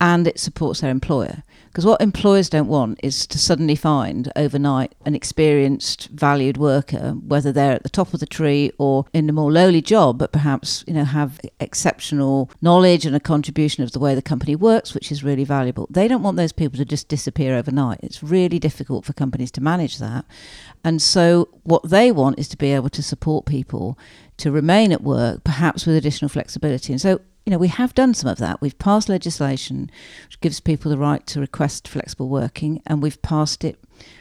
and 0.00 0.26
it 0.26 0.38
supports 0.38 0.80
their 0.80 0.90
employer. 0.90 1.42
Because 1.68 1.84
what 1.84 2.00
employers 2.00 2.48
don't 2.48 2.66
want 2.66 2.98
is 3.02 3.26
to 3.26 3.38
suddenly 3.38 3.76
find 3.76 4.32
overnight 4.34 4.94
an 5.04 5.14
experienced, 5.14 6.08
valued 6.08 6.56
worker, 6.56 7.12
whether 7.12 7.52
they're 7.52 7.74
at 7.74 7.82
the 7.82 7.88
top 7.88 8.14
of 8.14 8.20
the 8.20 8.26
tree 8.26 8.72
or 8.78 9.04
in 9.12 9.28
a 9.28 9.32
more 9.32 9.52
lowly 9.52 9.82
job, 9.82 10.18
but 10.18 10.32
perhaps 10.32 10.82
you 10.86 10.94
know 10.94 11.04
have 11.04 11.40
exceptional 11.60 12.50
knowledge 12.62 13.06
and 13.06 13.14
a 13.14 13.20
contribution 13.20 13.84
of 13.84 13.92
the 13.92 14.00
way 14.00 14.14
the 14.14 14.22
company 14.22 14.56
works, 14.56 14.94
which 14.94 15.12
is 15.12 15.22
really 15.22 15.44
valuable. 15.44 15.86
They 15.90 16.08
don't 16.08 16.22
want 16.22 16.36
those 16.36 16.52
people 16.52 16.78
to 16.78 16.84
just 16.84 17.08
disappear 17.08 17.54
overnight. 17.54 18.00
It's 18.02 18.22
really 18.22 18.58
difficult 18.58 19.04
for 19.04 19.12
companies 19.12 19.50
to 19.52 19.60
manage 19.60 19.98
that, 19.98 20.24
and 20.82 21.00
so 21.02 21.48
what 21.64 21.88
they 21.88 22.10
want 22.10 22.38
is 22.38 22.48
to 22.48 22.56
be 22.56 22.72
able 22.72 22.88
to 22.90 23.02
support 23.02 23.44
people 23.44 23.98
to 24.38 24.50
remain 24.50 24.90
at 24.92 25.02
work, 25.02 25.44
perhaps 25.44 25.84
with 25.84 25.96
additional 25.96 26.28
flexibility. 26.28 26.92
And 26.92 27.00
so 27.00 27.20
you 27.48 27.52
know, 27.52 27.58
we 27.58 27.68
have 27.68 27.94
done 27.94 28.12
some 28.12 28.28
of 28.28 28.36
that. 28.36 28.60
We've 28.60 28.78
passed 28.78 29.08
legislation 29.08 29.90
which 30.26 30.38
gives 30.42 30.60
people 30.60 30.90
the 30.90 30.98
right 30.98 31.26
to 31.28 31.40
request 31.40 31.88
flexible 31.88 32.28
working, 32.28 32.82
and 32.84 33.00
we've 33.00 33.22
passed 33.22 33.64
it 33.64 33.78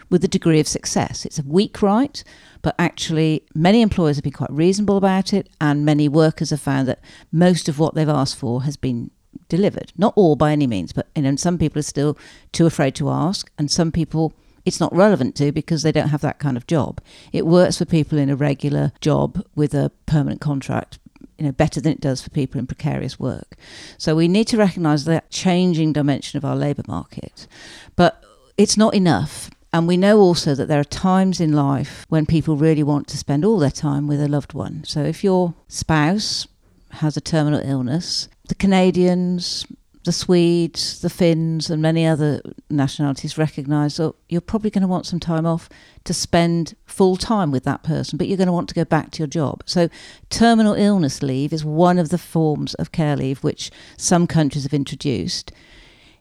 with 0.09 0.23
a 0.23 0.29
degree 0.29 0.61
of 0.61 0.67
success. 0.69 1.25
It's 1.25 1.37
a 1.37 1.43
weak 1.43 1.81
right, 1.81 2.23
but 2.61 2.73
actually, 2.79 3.43
many 3.53 3.81
employers 3.81 4.15
have 4.15 4.23
been 4.23 4.31
quite 4.31 4.49
reasonable 4.49 4.95
about 4.95 5.33
it, 5.33 5.49
and 5.59 5.83
many 5.83 6.07
workers 6.07 6.51
have 6.51 6.61
found 6.61 6.87
that 6.87 7.01
most 7.29 7.67
of 7.67 7.79
what 7.79 7.95
they've 7.95 8.07
asked 8.07 8.37
for 8.37 8.63
has 8.63 8.77
been 8.77 9.11
delivered. 9.49 9.91
Not 9.97 10.13
all 10.15 10.37
by 10.37 10.53
any 10.53 10.65
means, 10.65 10.93
but 10.93 11.09
you 11.13 11.23
know, 11.23 11.35
some 11.35 11.57
people 11.57 11.81
are 11.81 11.83
still 11.83 12.17
too 12.53 12.65
afraid 12.65 12.95
to 12.95 13.09
ask, 13.09 13.51
and 13.57 13.69
some 13.69 13.91
people 13.91 14.33
it's 14.63 14.79
not 14.79 14.95
relevant 14.95 15.35
to 15.35 15.51
because 15.51 15.81
they 15.81 15.93
don't 15.93 16.09
have 16.09 16.21
that 16.21 16.39
kind 16.39 16.55
of 16.55 16.67
job. 16.67 17.01
It 17.31 17.45
works 17.45 17.77
for 17.77 17.85
people 17.85 18.17
in 18.17 18.29
a 18.29 18.35
regular 18.35 18.91
job 18.99 19.41
with 19.55 19.73
a 19.73 19.91
permanent 20.05 20.41
contract, 20.41 20.99
you 21.37 21.45
know 21.45 21.51
better 21.51 21.79
than 21.81 21.91
it 21.91 22.01
does 22.01 22.21
for 22.21 22.29
people 22.29 22.59
in 22.59 22.67
precarious 22.67 23.19
work. 23.19 23.55
So 23.97 24.15
we 24.15 24.27
need 24.27 24.47
to 24.47 24.57
recognise 24.57 25.05
that 25.05 25.29
changing 25.29 25.93
dimension 25.93 26.37
of 26.37 26.45
our 26.45 26.55
labour 26.55 26.83
market, 26.87 27.47
but 27.95 28.23
it's 28.57 28.77
not 28.77 28.93
enough. 28.93 29.49
And 29.73 29.87
we 29.87 29.97
know 29.97 30.19
also 30.19 30.55
that 30.55 30.67
there 30.67 30.79
are 30.79 30.85
times 30.85 31.39
in 31.39 31.53
life 31.53 32.05
when 32.09 32.25
people 32.25 32.55
really 32.55 32.83
want 32.83 33.07
to 33.09 33.17
spend 33.17 33.43
all 33.43 33.59
their 33.59 33.69
time 33.69 34.07
with 34.07 34.21
a 34.21 34.27
loved 34.27 34.53
one. 34.53 34.83
So 34.85 35.03
if 35.03 35.23
your 35.23 35.53
spouse 35.67 36.47
has 36.91 37.17
a 37.17 37.21
terminal 37.21 37.59
illness, 37.59 38.29
the 38.47 38.55
Canadians, 38.55 39.65
the 40.07 40.13
Swedes, 40.13 41.01
the 41.01 41.09
Finns, 41.09 41.69
and 41.69 41.81
many 41.81 42.07
other 42.07 42.41
nationalities 42.69 43.37
recognise 43.37 43.97
that 43.97 44.13
you're 44.29 44.39
probably 44.39 44.69
going 44.69 44.83
to 44.83 44.87
want 44.87 45.05
some 45.05 45.19
time 45.19 45.45
off 45.45 45.67
to 46.05 46.13
spend 46.13 46.77
full 46.85 47.17
time 47.17 47.51
with 47.51 47.65
that 47.65 47.83
person, 47.83 48.17
but 48.17 48.29
you're 48.29 48.37
going 48.37 48.47
to 48.47 48.53
want 48.53 48.69
to 48.69 48.73
go 48.73 48.85
back 48.85 49.11
to 49.11 49.19
your 49.19 49.27
job. 49.27 49.63
So, 49.65 49.89
terminal 50.29 50.75
illness 50.75 51.21
leave 51.21 51.51
is 51.51 51.65
one 51.65 51.99
of 51.99 52.07
the 52.07 52.17
forms 52.17 52.73
of 52.75 52.93
care 52.93 53.17
leave 53.17 53.43
which 53.43 53.69
some 53.97 54.27
countries 54.27 54.63
have 54.63 54.73
introduced. 54.73 55.51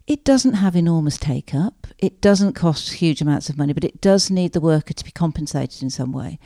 It 0.09 0.25
doesn't 0.25 0.55
have 0.55 0.75
enormous 0.75 1.17
take 1.17 1.55
up, 1.55 1.87
it 1.99 2.21
doesn't 2.21 2.55
cost 2.55 2.95
huge 2.95 3.21
amounts 3.21 3.49
of 3.49 3.57
money, 3.57 3.73
but 3.73 3.85
it 3.85 4.01
does 4.01 4.33
need 4.33 4.53
the 4.53 4.61
worker 4.61 4.95
to 4.95 5.05
be 5.05 5.13
compensated 5.13 5.81
in 5.81 5.91
some 5.91 6.11
way. 6.11 6.41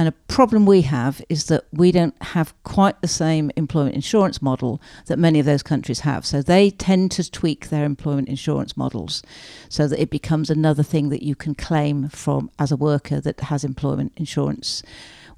And 0.00 0.08
a 0.08 0.12
problem 0.12 0.64
we 0.64 0.80
have 0.80 1.20
is 1.28 1.44
that 1.48 1.64
we 1.72 1.92
don't 1.92 2.14
have 2.22 2.54
quite 2.62 3.02
the 3.02 3.06
same 3.06 3.50
employment 3.54 3.94
insurance 3.94 4.40
model 4.40 4.80
that 5.08 5.18
many 5.18 5.38
of 5.38 5.44
those 5.44 5.62
countries 5.62 6.00
have. 6.00 6.24
So 6.24 6.40
they 6.40 6.70
tend 6.70 7.10
to 7.10 7.30
tweak 7.30 7.68
their 7.68 7.84
employment 7.84 8.30
insurance 8.30 8.78
models 8.78 9.22
so 9.68 9.86
that 9.86 10.00
it 10.00 10.08
becomes 10.08 10.48
another 10.48 10.82
thing 10.82 11.10
that 11.10 11.22
you 11.22 11.34
can 11.34 11.54
claim 11.54 12.08
from 12.08 12.50
as 12.58 12.72
a 12.72 12.78
worker 12.78 13.20
that 13.20 13.40
has 13.40 13.62
employment 13.62 14.14
insurance. 14.16 14.82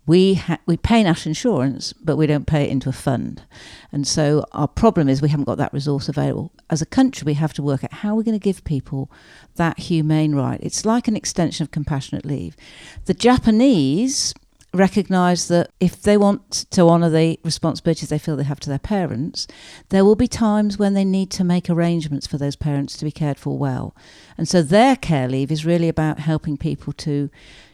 We 0.06 0.34
ha- 0.34 0.60
we 0.64 0.76
pay 0.76 1.02
national 1.02 1.30
insurance, 1.30 1.92
but 1.92 2.16
we 2.16 2.28
don't 2.28 2.46
pay 2.46 2.62
it 2.62 2.70
into 2.70 2.88
a 2.88 2.92
fund, 2.92 3.42
and 3.92 4.04
so 4.04 4.44
our 4.50 4.66
problem 4.66 5.08
is 5.08 5.22
we 5.22 5.28
haven't 5.28 5.44
got 5.44 5.58
that 5.58 5.72
resource 5.72 6.08
available. 6.08 6.50
As 6.70 6.82
a 6.82 6.86
country, 6.86 7.24
we 7.24 7.34
have 7.34 7.52
to 7.54 7.62
work 7.62 7.84
out 7.84 7.92
how 7.92 8.16
we're 8.16 8.24
going 8.24 8.38
to 8.38 8.42
give 8.42 8.64
people 8.64 9.12
that 9.54 9.78
humane 9.78 10.34
right. 10.34 10.58
It's 10.60 10.84
like 10.84 11.06
an 11.06 11.14
extension 11.14 11.62
of 11.62 11.70
compassionate 11.70 12.24
leave. 12.24 12.56
The 13.04 13.14
Japanese 13.14 14.34
recognise 14.74 15.48
that 15.48 15.70
if 15.80 16.00
they 16.00 16.16
want 16.16 16.50
to 16.70 16.88
honour 16.88 17.10
the 17.10 17.38
responsibilities 17.44 18.08
they 18.08 18.18
feel 18.18 18.36
they 18.36 18.44
have 18.44 18.60
to 18.60 18.70
their 18.70 18.78
parents, 18.78 19.46
there 19.90 20.04
will 20.04 20.16
be 20.16 20.28
times 20.28 20.78
when 20.78 20.94
they 20.94 21.04
need 21.04 21.30
to 21.30 21.44
make 21.44 21.68
arrangements 21.68 22.26
for 22.26 22.38
those 22.38 22.56
parents 22.56 22.96
to 22.96 23.04
be 23.04 23.12
cared 23.12 23.38
for 23.38 23.58
well. 23.58 23.94
And 24.38 24.48
so 24.48 24.62
their 24.62 24.96
care 24.96 25.28
leave 25.28 25.52
is 25.52 25.66
really 25.66 25.88
about 25.88 26.20
helping 26.20 26.56
people 26.56 26.92
to 26.94 27.30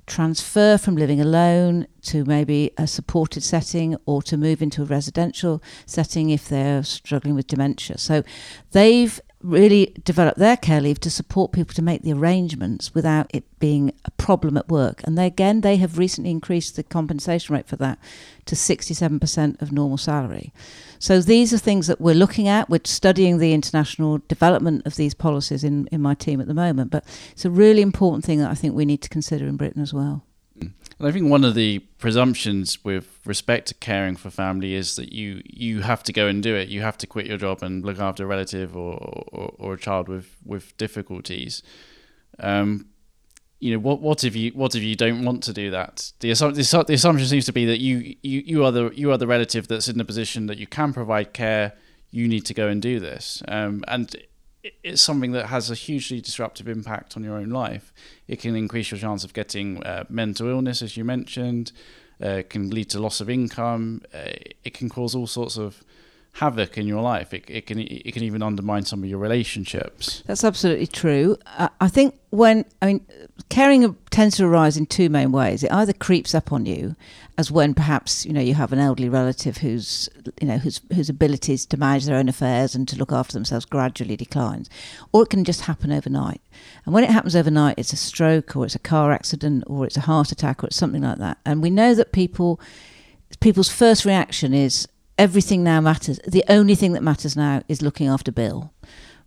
transfer 0.06 0.78
from 0.78 0.96
living 0.96 1.20
alone 1.20 1.86
to 2.00 2.24
maybe 2.24 2.72
a 2.78 2.86
supported 2.86 3.42
setting 3.42 3.96
or 4.06 4.22
to 4.22 4.36
move 4.36 4.62
into 4.62 4.82
a 4.82 4.86
residential 4.86 5.62
setting 5.86 6.30
if 6.30 6.48
they're 6.48 6.82
struggling 6.82 7.34
with 7.34 7.46
dementia. 7.46 7.98
So 7.98 8.24
they've 8.72 9.20
really 9.42 9.94
develop 10.04 10.36
their 10.36 10.56
care 10.56 10.80
leave 10.80 10.98
to 11.00 11.10
support 11.10 11.52
people 11.52 11.74
to 11.74 11.82
make 11.82 12.02
the 12.02 12.12
arrangements 12.12 12.94
without 12.94 13.30
it 13.32 13.44
being 13.60 13.92
a 14.04 14.10
problem 14.12 14.56
at 14.56 14.68
work. 14.68 15.00
And 15.04 15.16
they, 15.16 15.26
again, 15.26 15.60
they 15.60 15.76
have 15.76 15.96
recently 15.96 16.30
increased 16.30 16.76
the 16.76 16.82
compensation 16.82 17.54
rate 17.54 17.68
for 17.68 17.76
that 17.76 17.98
to 18.46 18.54
67% 18.54 19.62
of 19.62 19.70
normal 19.70 19.96
salary. 19.96 20.52
So 20.98 21.20
these 21.20 21.54
are 21.54 21.58
things 21.58 21.86
that 21.86 22.00
we're 22.00 22.14
looking 22.14 22.48
at. 22.48 22.68
We're 22.68 22.80
studying 22.84 23.38
the 23.38 23.52
international 23.52 24.18
development 24.26 24.84
of 24.86 24.96
these 24.96 25.14
policies 25.14 25.62
in, 25.62 25.86
in 25.92 26.00
my 26.00 26.14
team 26.14 26.40
at 26.40 26.48
the 26.48 26.54
moment. 26.54 26.90
But 26.90 27.04
it's 27.30 27.44
a 27.44 27.50
really 27.50 27.82
important 27.82 28.24
thing 28.24 28.40
that 28.40 28.50
I 28.50 28.54
think 28.54 28.74
we 28.74 28.84
need 28.84 29.02
to 29.02 29.08
consider 29.08 29.46
in 29.46 29.56
Britain 29.56 29.82
as 29.82 29.94
well. 29.94 30.24
I 31.00 31.12
think 31.12 31.30
one 31.30 31.44
of 31.44 31.54
the 31.54 31.78
presumptions 31.98 32.84
with 32.84 33.20
respect 33.24 33.68
to 33.68 33.74
caring 33.74 34.16
for 34.16 34.30
family 34.30 34.74
is 34.74 34.96
that 34.96 35.12
you 35.12 35.42
you 35.44 35.82
have 35.82 36.02
to 36.04 36.12
go 36.12 36.26
and 36.26 36.42
do 36.42 36.56
it. 36.56 36.68
You 36.68 36.82
have 36.82 36.98
to 36.98 37.06
quit 37.06 37.26
your 37.26 37.38
job 37.38 37.62
and 37.62 37.84
look 37.84 38.00
after 38.00 38.24
a 38.24 38.26
relative 38.26 38.76
or 38.76 38.94
or, 39.32 39.54
or 39.58 39.74
a 39.74 39.78
child 39.78 40.08
with 40.08 40.36
with 40.44 40.76
difficulties. 40.76 41.62
Um, 42.40 42.86
you 43.60 43.72
know 43.72 43.78
what 43.78 44.00
what 44.00 44.24
if 44.24 44.36
you 44.36 44.50
what 44.52 44.74
if 44.74 44.82
you 44.82 44.94
don't 44.94 45.24
want 45.24 45.42
to 45.42 45.52
do 45.52 45.70
that 45.70 46.12
the, 46.20 46.32
the, 46.32 46.84
the 46.86 46.94
assumption 46.94 47.26
seems 47.26 47.46
to 47.46 47.52
be 47.52 47.64
that 47.66 47.80
you, 47.80 48.14
you 48.22 48.42
you 48.46 48.64
are 48.64 48.70
the 48.70 48.90
you 48.94 49.10
are 49.10 49.18
the 49.18 49.26
relative 49.26 49.66
that's 49.66 49.88
in 49.88 49.98
the 49.98 50.04
position 50.04 50.46
that 50.46 50.58
you 50.58 50.66
can 50.66 50.92
provide 50.92 51.32
care 51.32 51.72
you 52.10 52.28
need 52.28 52.46
to 52.46 52.54
go 52.54 52.68
and 52.68 52.80
do 52.80 53.00
this 53.00 53.42
um, 53.48 53.82
and 53.88 54.14
it's 54.82 55.02
something 55.02 55.32
that 55.32 55.46
has 55.46 55.70
a 55.70 55.74
hugely 55.74 56.20
disruptive 56.20 56.68
impact 56.68 57.16
on 57.16 57.24
your 57.24 57.36
own 57.36 57.50
life. 57.50 57.92
It 58.26 58.40
can 58.40 58.56
increase 58.56 58.90
your 58.90 58.98
chance 58.98 59.24
of 59.24 59.32
getting 59.32 59.82
uh, 59.84 60.04
mental 60.08 60.48
illness, 60.48 60.82
as 60.82 60.96
you 60.96 61.04
mentioned. 61.04 61.72
Uh, 62.20 62.42
can 62.48 62.70
lead 62.70 62.90
to 62.90 62.98
loss 62.98 63.20
of 63.20 63.30
income. 63.30 64.02
Uh, 64.12 64.32
it 64.64 64.74
can 64.74 64.88
cause 64.88 65.14
all 65.14 65.26
sorts 65.26 65.56
of 65.56 65.84
havoc 66.38 66.78
in 66.78 66.86
your 66.86 67.02
life. 67.02 67.34
It, 67.34 67.44
it 67.48 67.66
can 67.66 67.80
it 67.80 68.12
can 68.12 68.22
even 68.22 68.42
undermine 68.42 68.84
some 68.84 69.02
of 69.02 69.08
your 69.08 69.18
relationships. 69.18 70.22
That's 70.26 70.44
absolutely 70.44 70.86
true. 70.86 71.36
I 71.80 71.88
think 71.88 72.18
when 72.30 72.64
I 72.80 72.86
mean 72.86 73.06
caring 73.48 73.96
tends 74.10 74.36
to 74.36 74.44
arise 74.44 74.76
in 74.76 74.86
two 74.86 75.08
main 75.08 75.32
ways. 75.32 75.62
It 75.62 75.72
either 75.72 75.92
creeps 75.92 76.34
up 76.34 76.52
on 76.52 76.66
you, 76.66 76.94
as 77.36 77.50
when 77.50 77.74
perhaps 77.74 78.24
you 78.24 78.32
know 78.32 78.40
you 78.40 78.54
have 78.54 78.72
an 78.72 78.78
elderly 78.78 79.08
relative 79.08 79.58
whose 79.58 80.08
you 80.40 80.46
know 80.46 80.58
whose 80.58 80.80
whose 80.94 81.08
abilities 81.08 81.66
to 81.66 81.76
manage 81.76 82.04
their 82.04 82.16
own 82.16 82.28
affairs 82.28 82.74
and 82.74 82.86
to 82.88 82.96
look 82.96 83.12
after 83.12 83.32
themselves 83.32 83.64
gradually 83.64 84.16
declines, 84.16 84.70
or 85.12 85.22
it 85.22 85.30
can 85.30 85.44
just 85.44 85.62
happen 85.62 85.90
overnight. 85.90 86.40
And 86.84 86.94
when 86.94 87.04
it 87.04 87.10
happens 87.10 87.34
overnight, 87.34 87.78
it's 87.78 87.92
a 87.92 87.96
stroke 87.96 88.56
or 88.56 88.64
it's 88.64 88.76
a 88.76 88.80
car 88.80 89.12
accident 89.12 89.64
or 89.66 89.86
it's 89.86 89.96
a 89.96 90.02
heart 90.02 90.30
attack 90.30 90.62
or 90.62 90.68
it's 90.68 90.76
something 90.76 91.02
like 91.02 91.18
that. 91.18 91.38
And 91.44 91.62
we 91.62 91.70
know 91.70 91.94
that 91.94 92.12
people 92.12 92.60
people's 93.40 93.68
first 93.68 94.04
reaction 94.04 94.54
is 94.54 94.88
everything 95.18 95.62
now 95.64 95.80
matters. 95.80 96.20
The 96.26 96.44
only 96.48 96.74
thing 96.74 96.92
that 96.92 97.02
matters 97.02 97.36
now 97.36 97.62
is 97.68 97.82
looking 97.82 98.06
after 98.06 98.32
Bill. 98.32 98.72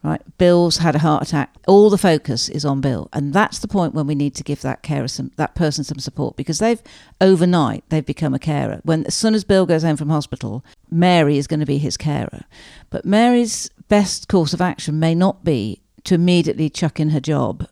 Right, 0.04 0.22
Bill's 0.40 0.78
had 0.78 0.96
a 0.96 1.00
heart 1.00 1.22
attack. 1.22 1.54
All 1.68 1.92
the 1.92 1.98
focus 1.98 2.50
is 2.50 2.66
on 2.66 2.82
Bill, 2.82 3.08
and 3.14 3.34
that's 3.34 3.60
the 3.60 3.68
point 3.68 3.94
when 3.94 4.08
we 4.08 4.16
need 4.16 4.34
to 4.34 4.44
give 4.44 4.62
that 4.62 4.82
carer 4.82 5.08
some, 5.08 5.32
that 5.36 5.54
person 5.54 5.84
some 5.84 6.00
support 6.00 6.36
because 6.36 6.58
they've 6.58 6.82
overnight 7.20 7.84
they've 7.90 8.04
become 8.04 8.34
a 8.34 8.40
carer. 8.40 8.82
When 8.82 9.06
as 9.06 9.14
soon 9.14 9.36
as 9.36 9.44
Bill 9.44 9.68
goes 9.68 9.84
home 9.84 9.98
from 9.98 10.10
hospital, 10.10 10.66
Mary 10.90 11.38
is 11.38 11.46
going 11.46 11.60
to 11.60 11.68
be 11.68 11.78
his 11.78 11.98
carer, 11.98 12.46
but 12.90 13.06
Mary's 13.06 13.70
best 13.90 14.28
course 14.28 14.54
of 14.54 14.62
action 14.62 15.00
may 15.00 15.14
not 15.14 15.44
be 15.44 15.84
to 16.06 16.16
immediately 16.16 16.68
chuck 16.68 17.00
in 17.00 17.12
her 17.12 17.20
job 17.20 17.68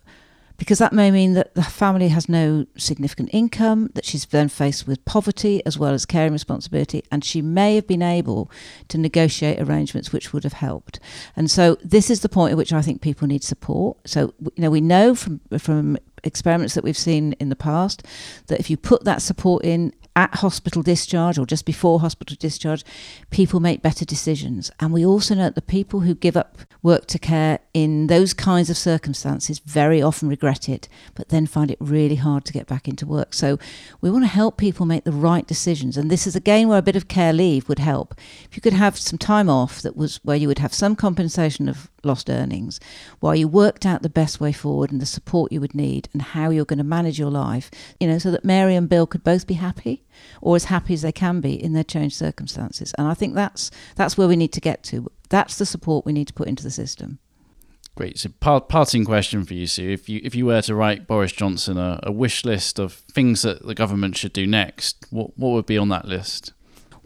because 0.60 0.78
that 0.78 0.94
may 0.94 1.10
mean 1.10 1.34
that 1.34 1.56
the 1.56 1.64
family 1.64 2.10
has 2.10 2.30
no 2.30 2.66
significant 2.78 3.30
income, 3.34 3.90
that 3.96 4.06
she's 4.06 4.26
then 4.26 4.50
faced 4.50 4.86
with 4.86 5.04
poverty 5.06 5.66
as 5.66 5.80
well 5.80 5.94
as 5.94 6.06
caring 6.06 6.34
responsibility, 6.34 7.02
and 7.12 7.24
she 7.24 7.42
may 7.42 7.76
have 7.76 7.88
been 7.88 8.02
able 8.02 8.52
to 8.90 8.98
negotiate 8.98 9.60
arrangements 9.60 10.12
which 10.12 10.34
would 10.34 10.44
have 10.44 10.54
helped. 10.54 11.00
And 11.36 11.50
so 11.50 11.78
this 11.84 12.10
is 12.10 12.20
the 12.20 12.30
point 12.30 12.52
at 12.52 12.58
which 12.58 12.74
I 12.74 12.82
think 12.82 13.02
people 13.02 13.28
need 13.28 13.44
support. 13.44 13.98
So 14.06 14.34
you 14.40 14.62
know 14.62 14.70
we 14.70 14.82
know 14.82 15.16
from 15.16 15.40
from 15.58 15.98
experiments 16.24 16.76
that 16.76 16.84
we've 16.84 16.98
seen 16.98 17.34
in 17.40 17.48
the 17.48 17.56
past 17.56 18.06
that 18.48 18.60
if 18.60 18.70
you 18.70 18.76
put 18.76 19.06
that 19.06 19.22
support 19.22 19.64
in 19.64 19.94
at 20.16 20.36
hospital 20.36 20.82
discharge 20.82 21.38
or 21.38 21.46
just 21.46 21.66
before 21.66 22.00
hospital 22.00 22.36
discharge, 22.40 22.84
people 23.30 23.60
make 23.60 23.82
better 23.82 24.06
decisions. 24.06 24.72
And 24.80 24.92
we 24.92 25.06
also 25.06 25.36
know 25.36 25.44
that 25.44 25.56
the 25.56 25.62
people 25.62 26.02
who 26.02 26.16
give 26.16 26.36
up 26.36 26.60
work 26.82 27.06
to 27.08 27.20
care 27.20 27.60
in 27.74 28.08
those 28.08 28.34
kinds 28.34 28.70
of 28.70 28.78
circumstances 28.78 29.60
very 29.60 30.02
often 30.02 30.30
regret 30.30 30.70
it, 30.70 30.88
but 31.16 31.30
then 31.30 31.46
find 31.46 31.70
it 31.72 31.78
really 31.80 32.16
hard 32.16 32.46
to 32.46 32.54
get 32.54 32.68
back 32.68 32.88
into 32.88 33.06
work. 33.06 33.34
So 33.34 33.60
we 34.02 34.10
want 34.10 34.24
to 34.24 34.30
help 34.30 34.58
people 34.58 34.86
make 34.86 35.04
the 35.04 35.12
right 35.12 35.46
decisions. 35.46 35.98
And 35.98 36.10
this 36.10 36.26
is 36.26 36.36
again 36.36 36.68
where 36.68 36.80
a 36.80 36.84
bit 36.84 36.96
of 36.96 37.08
care 37.08 37.34
leave 37.34 37.70
would 37.70 37.80
help. 37.80 38.16
If 38.50 38.56
you 38.56 38.62
could 38.62 38.74
have 38.74 38.98
some 38.98 39.18
time 39.18 39.50
off 39.50 39.82
that 39.82 39.96
was 39.96 40.20
where 40.24 40.38
you 40.38 40.48
would 40.48 40.60
have 40.60 40.74
some 40.74 40.96
compensation 40.96 41.70
of 41.70 41.90
lost 42.04 42.30
earnings 42.30 42.80
while 43.20 43.36
you 43.36 43.48
worked 43.48 43.86
out 43.86 44.02
the 44.02 44.10
best 44.10 44.40
way 44.40 44.52
forward 44.52 44.92
and 44.92 45.02
the 45.02 45.06
support 45.06 45.52
you 45.52 45.62
would 45.62 45.76
need 45.76 46.10
and 46.14 46.22
how 46.22 46.50
you're 46.50 46.66
going 46.66 46.78
to 46.78 46.84
manage 46.84 47.20
your 47.20 47.32
life, 47.32 47.70
you 48.00 48.08
know, 48.08 48.18
so 48.18 48.32
that 48.32 48.46
Mary 48.46 48.76
and 48.76 48.90
Bill 48.90 49.08
could 49.08 49.24
both 49.24 49.48
be 49.48 49.56
happy 49.56 50.04
or 50.42 50.56
as 50.56 50.66
happy 50.66 50.94
as 50.94 51.02
they 51.02 51.12
can 51.12 51.42
be 51.42 51.62
in 51.62 51.74
their 51.74 51.84
changed 51.84 52.16
circumstances. 52.16 52.94
And 52.98 53.08
I 53.08 53.14
think 53.14 53.36
that's 53.36 53.72
that's 53.96 54.18
where 54.18 54.28
we 54.28 54.36
need 54.36 54.54
to 54.54 54.62
get 54.62 54.84
to. 54.84 55.12
That's 55.30 55.58
the 55.58 55.66
support 55.66 56.06
we 56.06 56.14
need 56.14 56.28
to 56.28 56.34
put 56.34 56.48
into 56.48 56.64
the 56.64 56.72
system. 56.72 57.20
Great. 57.96 58.18
So, 58.18 58.30
part, 58.40 58.70
parting 58.70 59.04
question 59.04 59.44
for 59.44 59.54
you, 59.54 59.68
Sue. 59.68 59.90
If 59.90 60.08
you 60.08 60.22
if 60.24 60.34
you 60.34 60.46
were 60.46 60.62
to 60.62 60.76
write 60.76 61.06
Boris 61.06 61.34
Johnson 61.34 61.78
a, 61.78 62.00
a 62.04 62.12
wish 62.12 62.46
list 62.46 62.80
of 62.80 62.94
things 62.94 63.42
that 63.42 63.66
the 63.66 63.76
government 63.76 64.16
should 64.16 64.32
do 64.32 64.48
next, 64.48 65.06
what 65.10 65.38
what 65.38 65.50
would 65.50 65.66
be 65.66 65.78
on 65.78 65.90
that 65.90 66.06
list? 66.06 66.54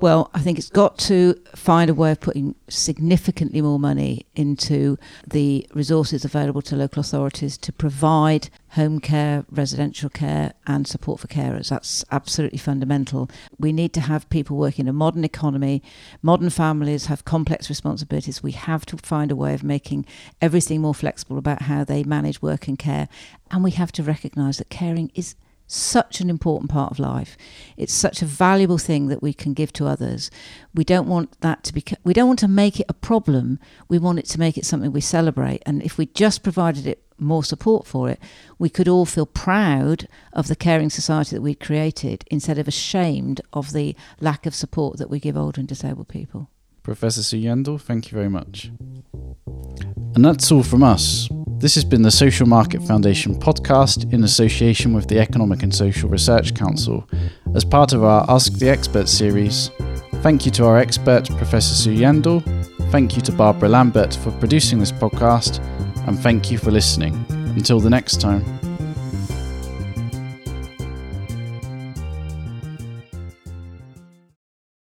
Well, 0.03 0.29
I 0.33 0.41
think 0.41 0.57
it's 0.59 0.69
got 0.69 0.97
to 0.97 1.35
find 1.55 1.89
a 1.89 1.93
way 1.93 2.11
of 2.11 2.19
putting 2.19 2.55
significantly 2.67 3.61
more 3.61 3.79
money 3.79 4.25
into 4.35 4.97
the 5.25 5.65
resources 5.73 6.25
available 6.25 6.61
to 6.63 6.75
local 6.75 6.99
authorities 6.99 7.57
to 7.59 7.71
provide 7.71 8.49
home 8.71 8.99
care, 8.99 9.45
residential 9.49 10.09
care, 10.09 10.55
and 10.67 10.85
support 10.85 11.21
for 11.21 11.27
carers. 11.27 11.69
That's 11.69 12.03
absolutely 12.11 12.57
fundamental. 12.57 13.29
We 13.57 13.71
need 13.71 13.93
to 13.93 14.01
have 14.01 14.29
people 14.29 14.57
working 14.57 14.87
in 14.87 14.89
a 14.89 14.93
modern 14.93 15.23
economy. 15.23 15.81
Modern 16.21 16.49
families 16.49 17.05
have 17.05 17.23
complex 17.23 17.69
responsibilities. 17.69 18.43
We 18.43 18.51
have 18.51 18.85
to 18.87 18.97
find 18.97 19.31
a 19.31 19.37
way 19.37 19.53
of 19.53 19.63
making 19.63 20.05
everything 20.41 20.81
more 20.81 20.93
flexible 20.93 21.37
about 21.37 21.61
how 21.61 21.85
they 21.85 22.03
manage 22.03 22.41
work 22.41 22.67
and 22.67 22.77
care. 22.77 23.07
And 23.51 23.63
we 23.63 23.71
have 23.71 23.93
to 23.93 24.03
recognise 24.03 24.57
that 24.57 24.69
caring 24.69 25.11
is 25.15 25.35
such 25.73 26.21
an 26.21 26.29
important 26.29 26.69
part 26.69 26.91
of 26.91 26.99
life. 26.99 27.37
It's 27.77 27.93
such 27.93 28.21
a 28.21 28.25
valuable 28.25 28.77
thing 28.77 29.07
that 29.07 29.21
we 29.21 29.33
can 29.33 29.53
give 29.53 29.73
to 29.73 29.87
others. 29.87 30.29
We 30.73 30.83
don't 30.83 31.07
want 31.07 31.39
that 31.41 31.63
to 31.65 31.73
be 31.73 31.83
we 32.03 32.13
don't 32.13 32.27
want 32.27 32.39
to 32.39 32.47
make 32.47 32.79
it 32.79 32.85
a 32.89 32.93
problem. 32.93 33.59
We 33.87 33.99
want 33.99 34.19
it 34.19 34.25
to 34.27 34.39
make 34.39 34.57
it 34.57 34.65
something 34.65 34.91
we 34.91 35.01
celebrate. 35.01 35.63
And 35.65 35.81
if 35.83 35.97
we 35.97 36.07
just 36.07 36.43
provided 36.43 36.87
it 36.87 37.03
more 37.19 37.43
support 37.43 37.87
for 37.87 38.09
it, 38.09 38.19
we 38.59 38.69
could 38.69 38.87
all 38.87 39.05
feel 39.05 39.25
proud 39.25 40.07
of 40.33 40.47
the 40.47 40.55
caring 40.55 40.89
society 40.89 41.35
that 41.35 41.41
we 41.41 41.55
created 41.55 42.25
instead 42.29 42.57
of 42.57 42.67
ashamed 42.67 43.41
of 43.53 43.73
the 43.73 43.95
lack 44.19 44.45
of 44.45 44.55
support 44.55 44.97
that 44.97 45.09
we 45.09 45.19
give 45.19 45.37
older 45.37 45.59
and 45.59 45.67
disabled 45.67 46.07
people. 46.07 46.49
Professor 46.83 47.23
Sue 47.23 47.77
thank 47.77 48.11
you 48.11 48.15
very 48.15 48.29
much. 48.29 48.71
And 50.15 50.25
that's 50.25 50.51
all 50.51 50.63
from 50.63 50.83
us. 50.83 51.29
This 51.59 51.75
has 51.75 51.85
been 51.85 52.01
the 52.01 52.11
Social 52.11 52.45
Market 52.45 52.83
Foundation 52.83 53.35
podcast 53.35 54.11
in 54.11 54.23
association 54.23 54.93
with 54.93 55.07
the 55.07 55.19
Economic 55.19 55.63
and 55.63 55.73
Social 55.73 56.09
Research 56.09 56.53
Council 56.53 57.07
as 57.55 57.63
part 57.63 57.93
of 57.93 58.03
our 58.03 58.25
Ask 58.29 58.53
the 58.53 58.69
Expert 58.69 59.07
series. 59.07 59.71
Thank 60.15 60.45
you 60.45 60.51
to 60.51 60.65
our 60.65 60.77
expert, 60.77 61.27
Professor 61.37 61.73
Sue 61.73 61.95
Yeandle. 61.95 62.43
Thank 62.91 63.15
you 63.15 63.21
to 63.23 63.31
Barbara 63.31 63.69
Lambert 63.69 64.13
for 64.15 64.31
producing 64.31 64.79
this 64.79 64.91
podcast. 64.91 65.59
And 66.07 66.19
thank 66.19 66.51
you 66.51 66.57
for 66.57 66.71
listening. 66.71 67.13
Until 67.29 67.79
the 67.79 67.89
next 67.89 68.19
time. 68.19 68.62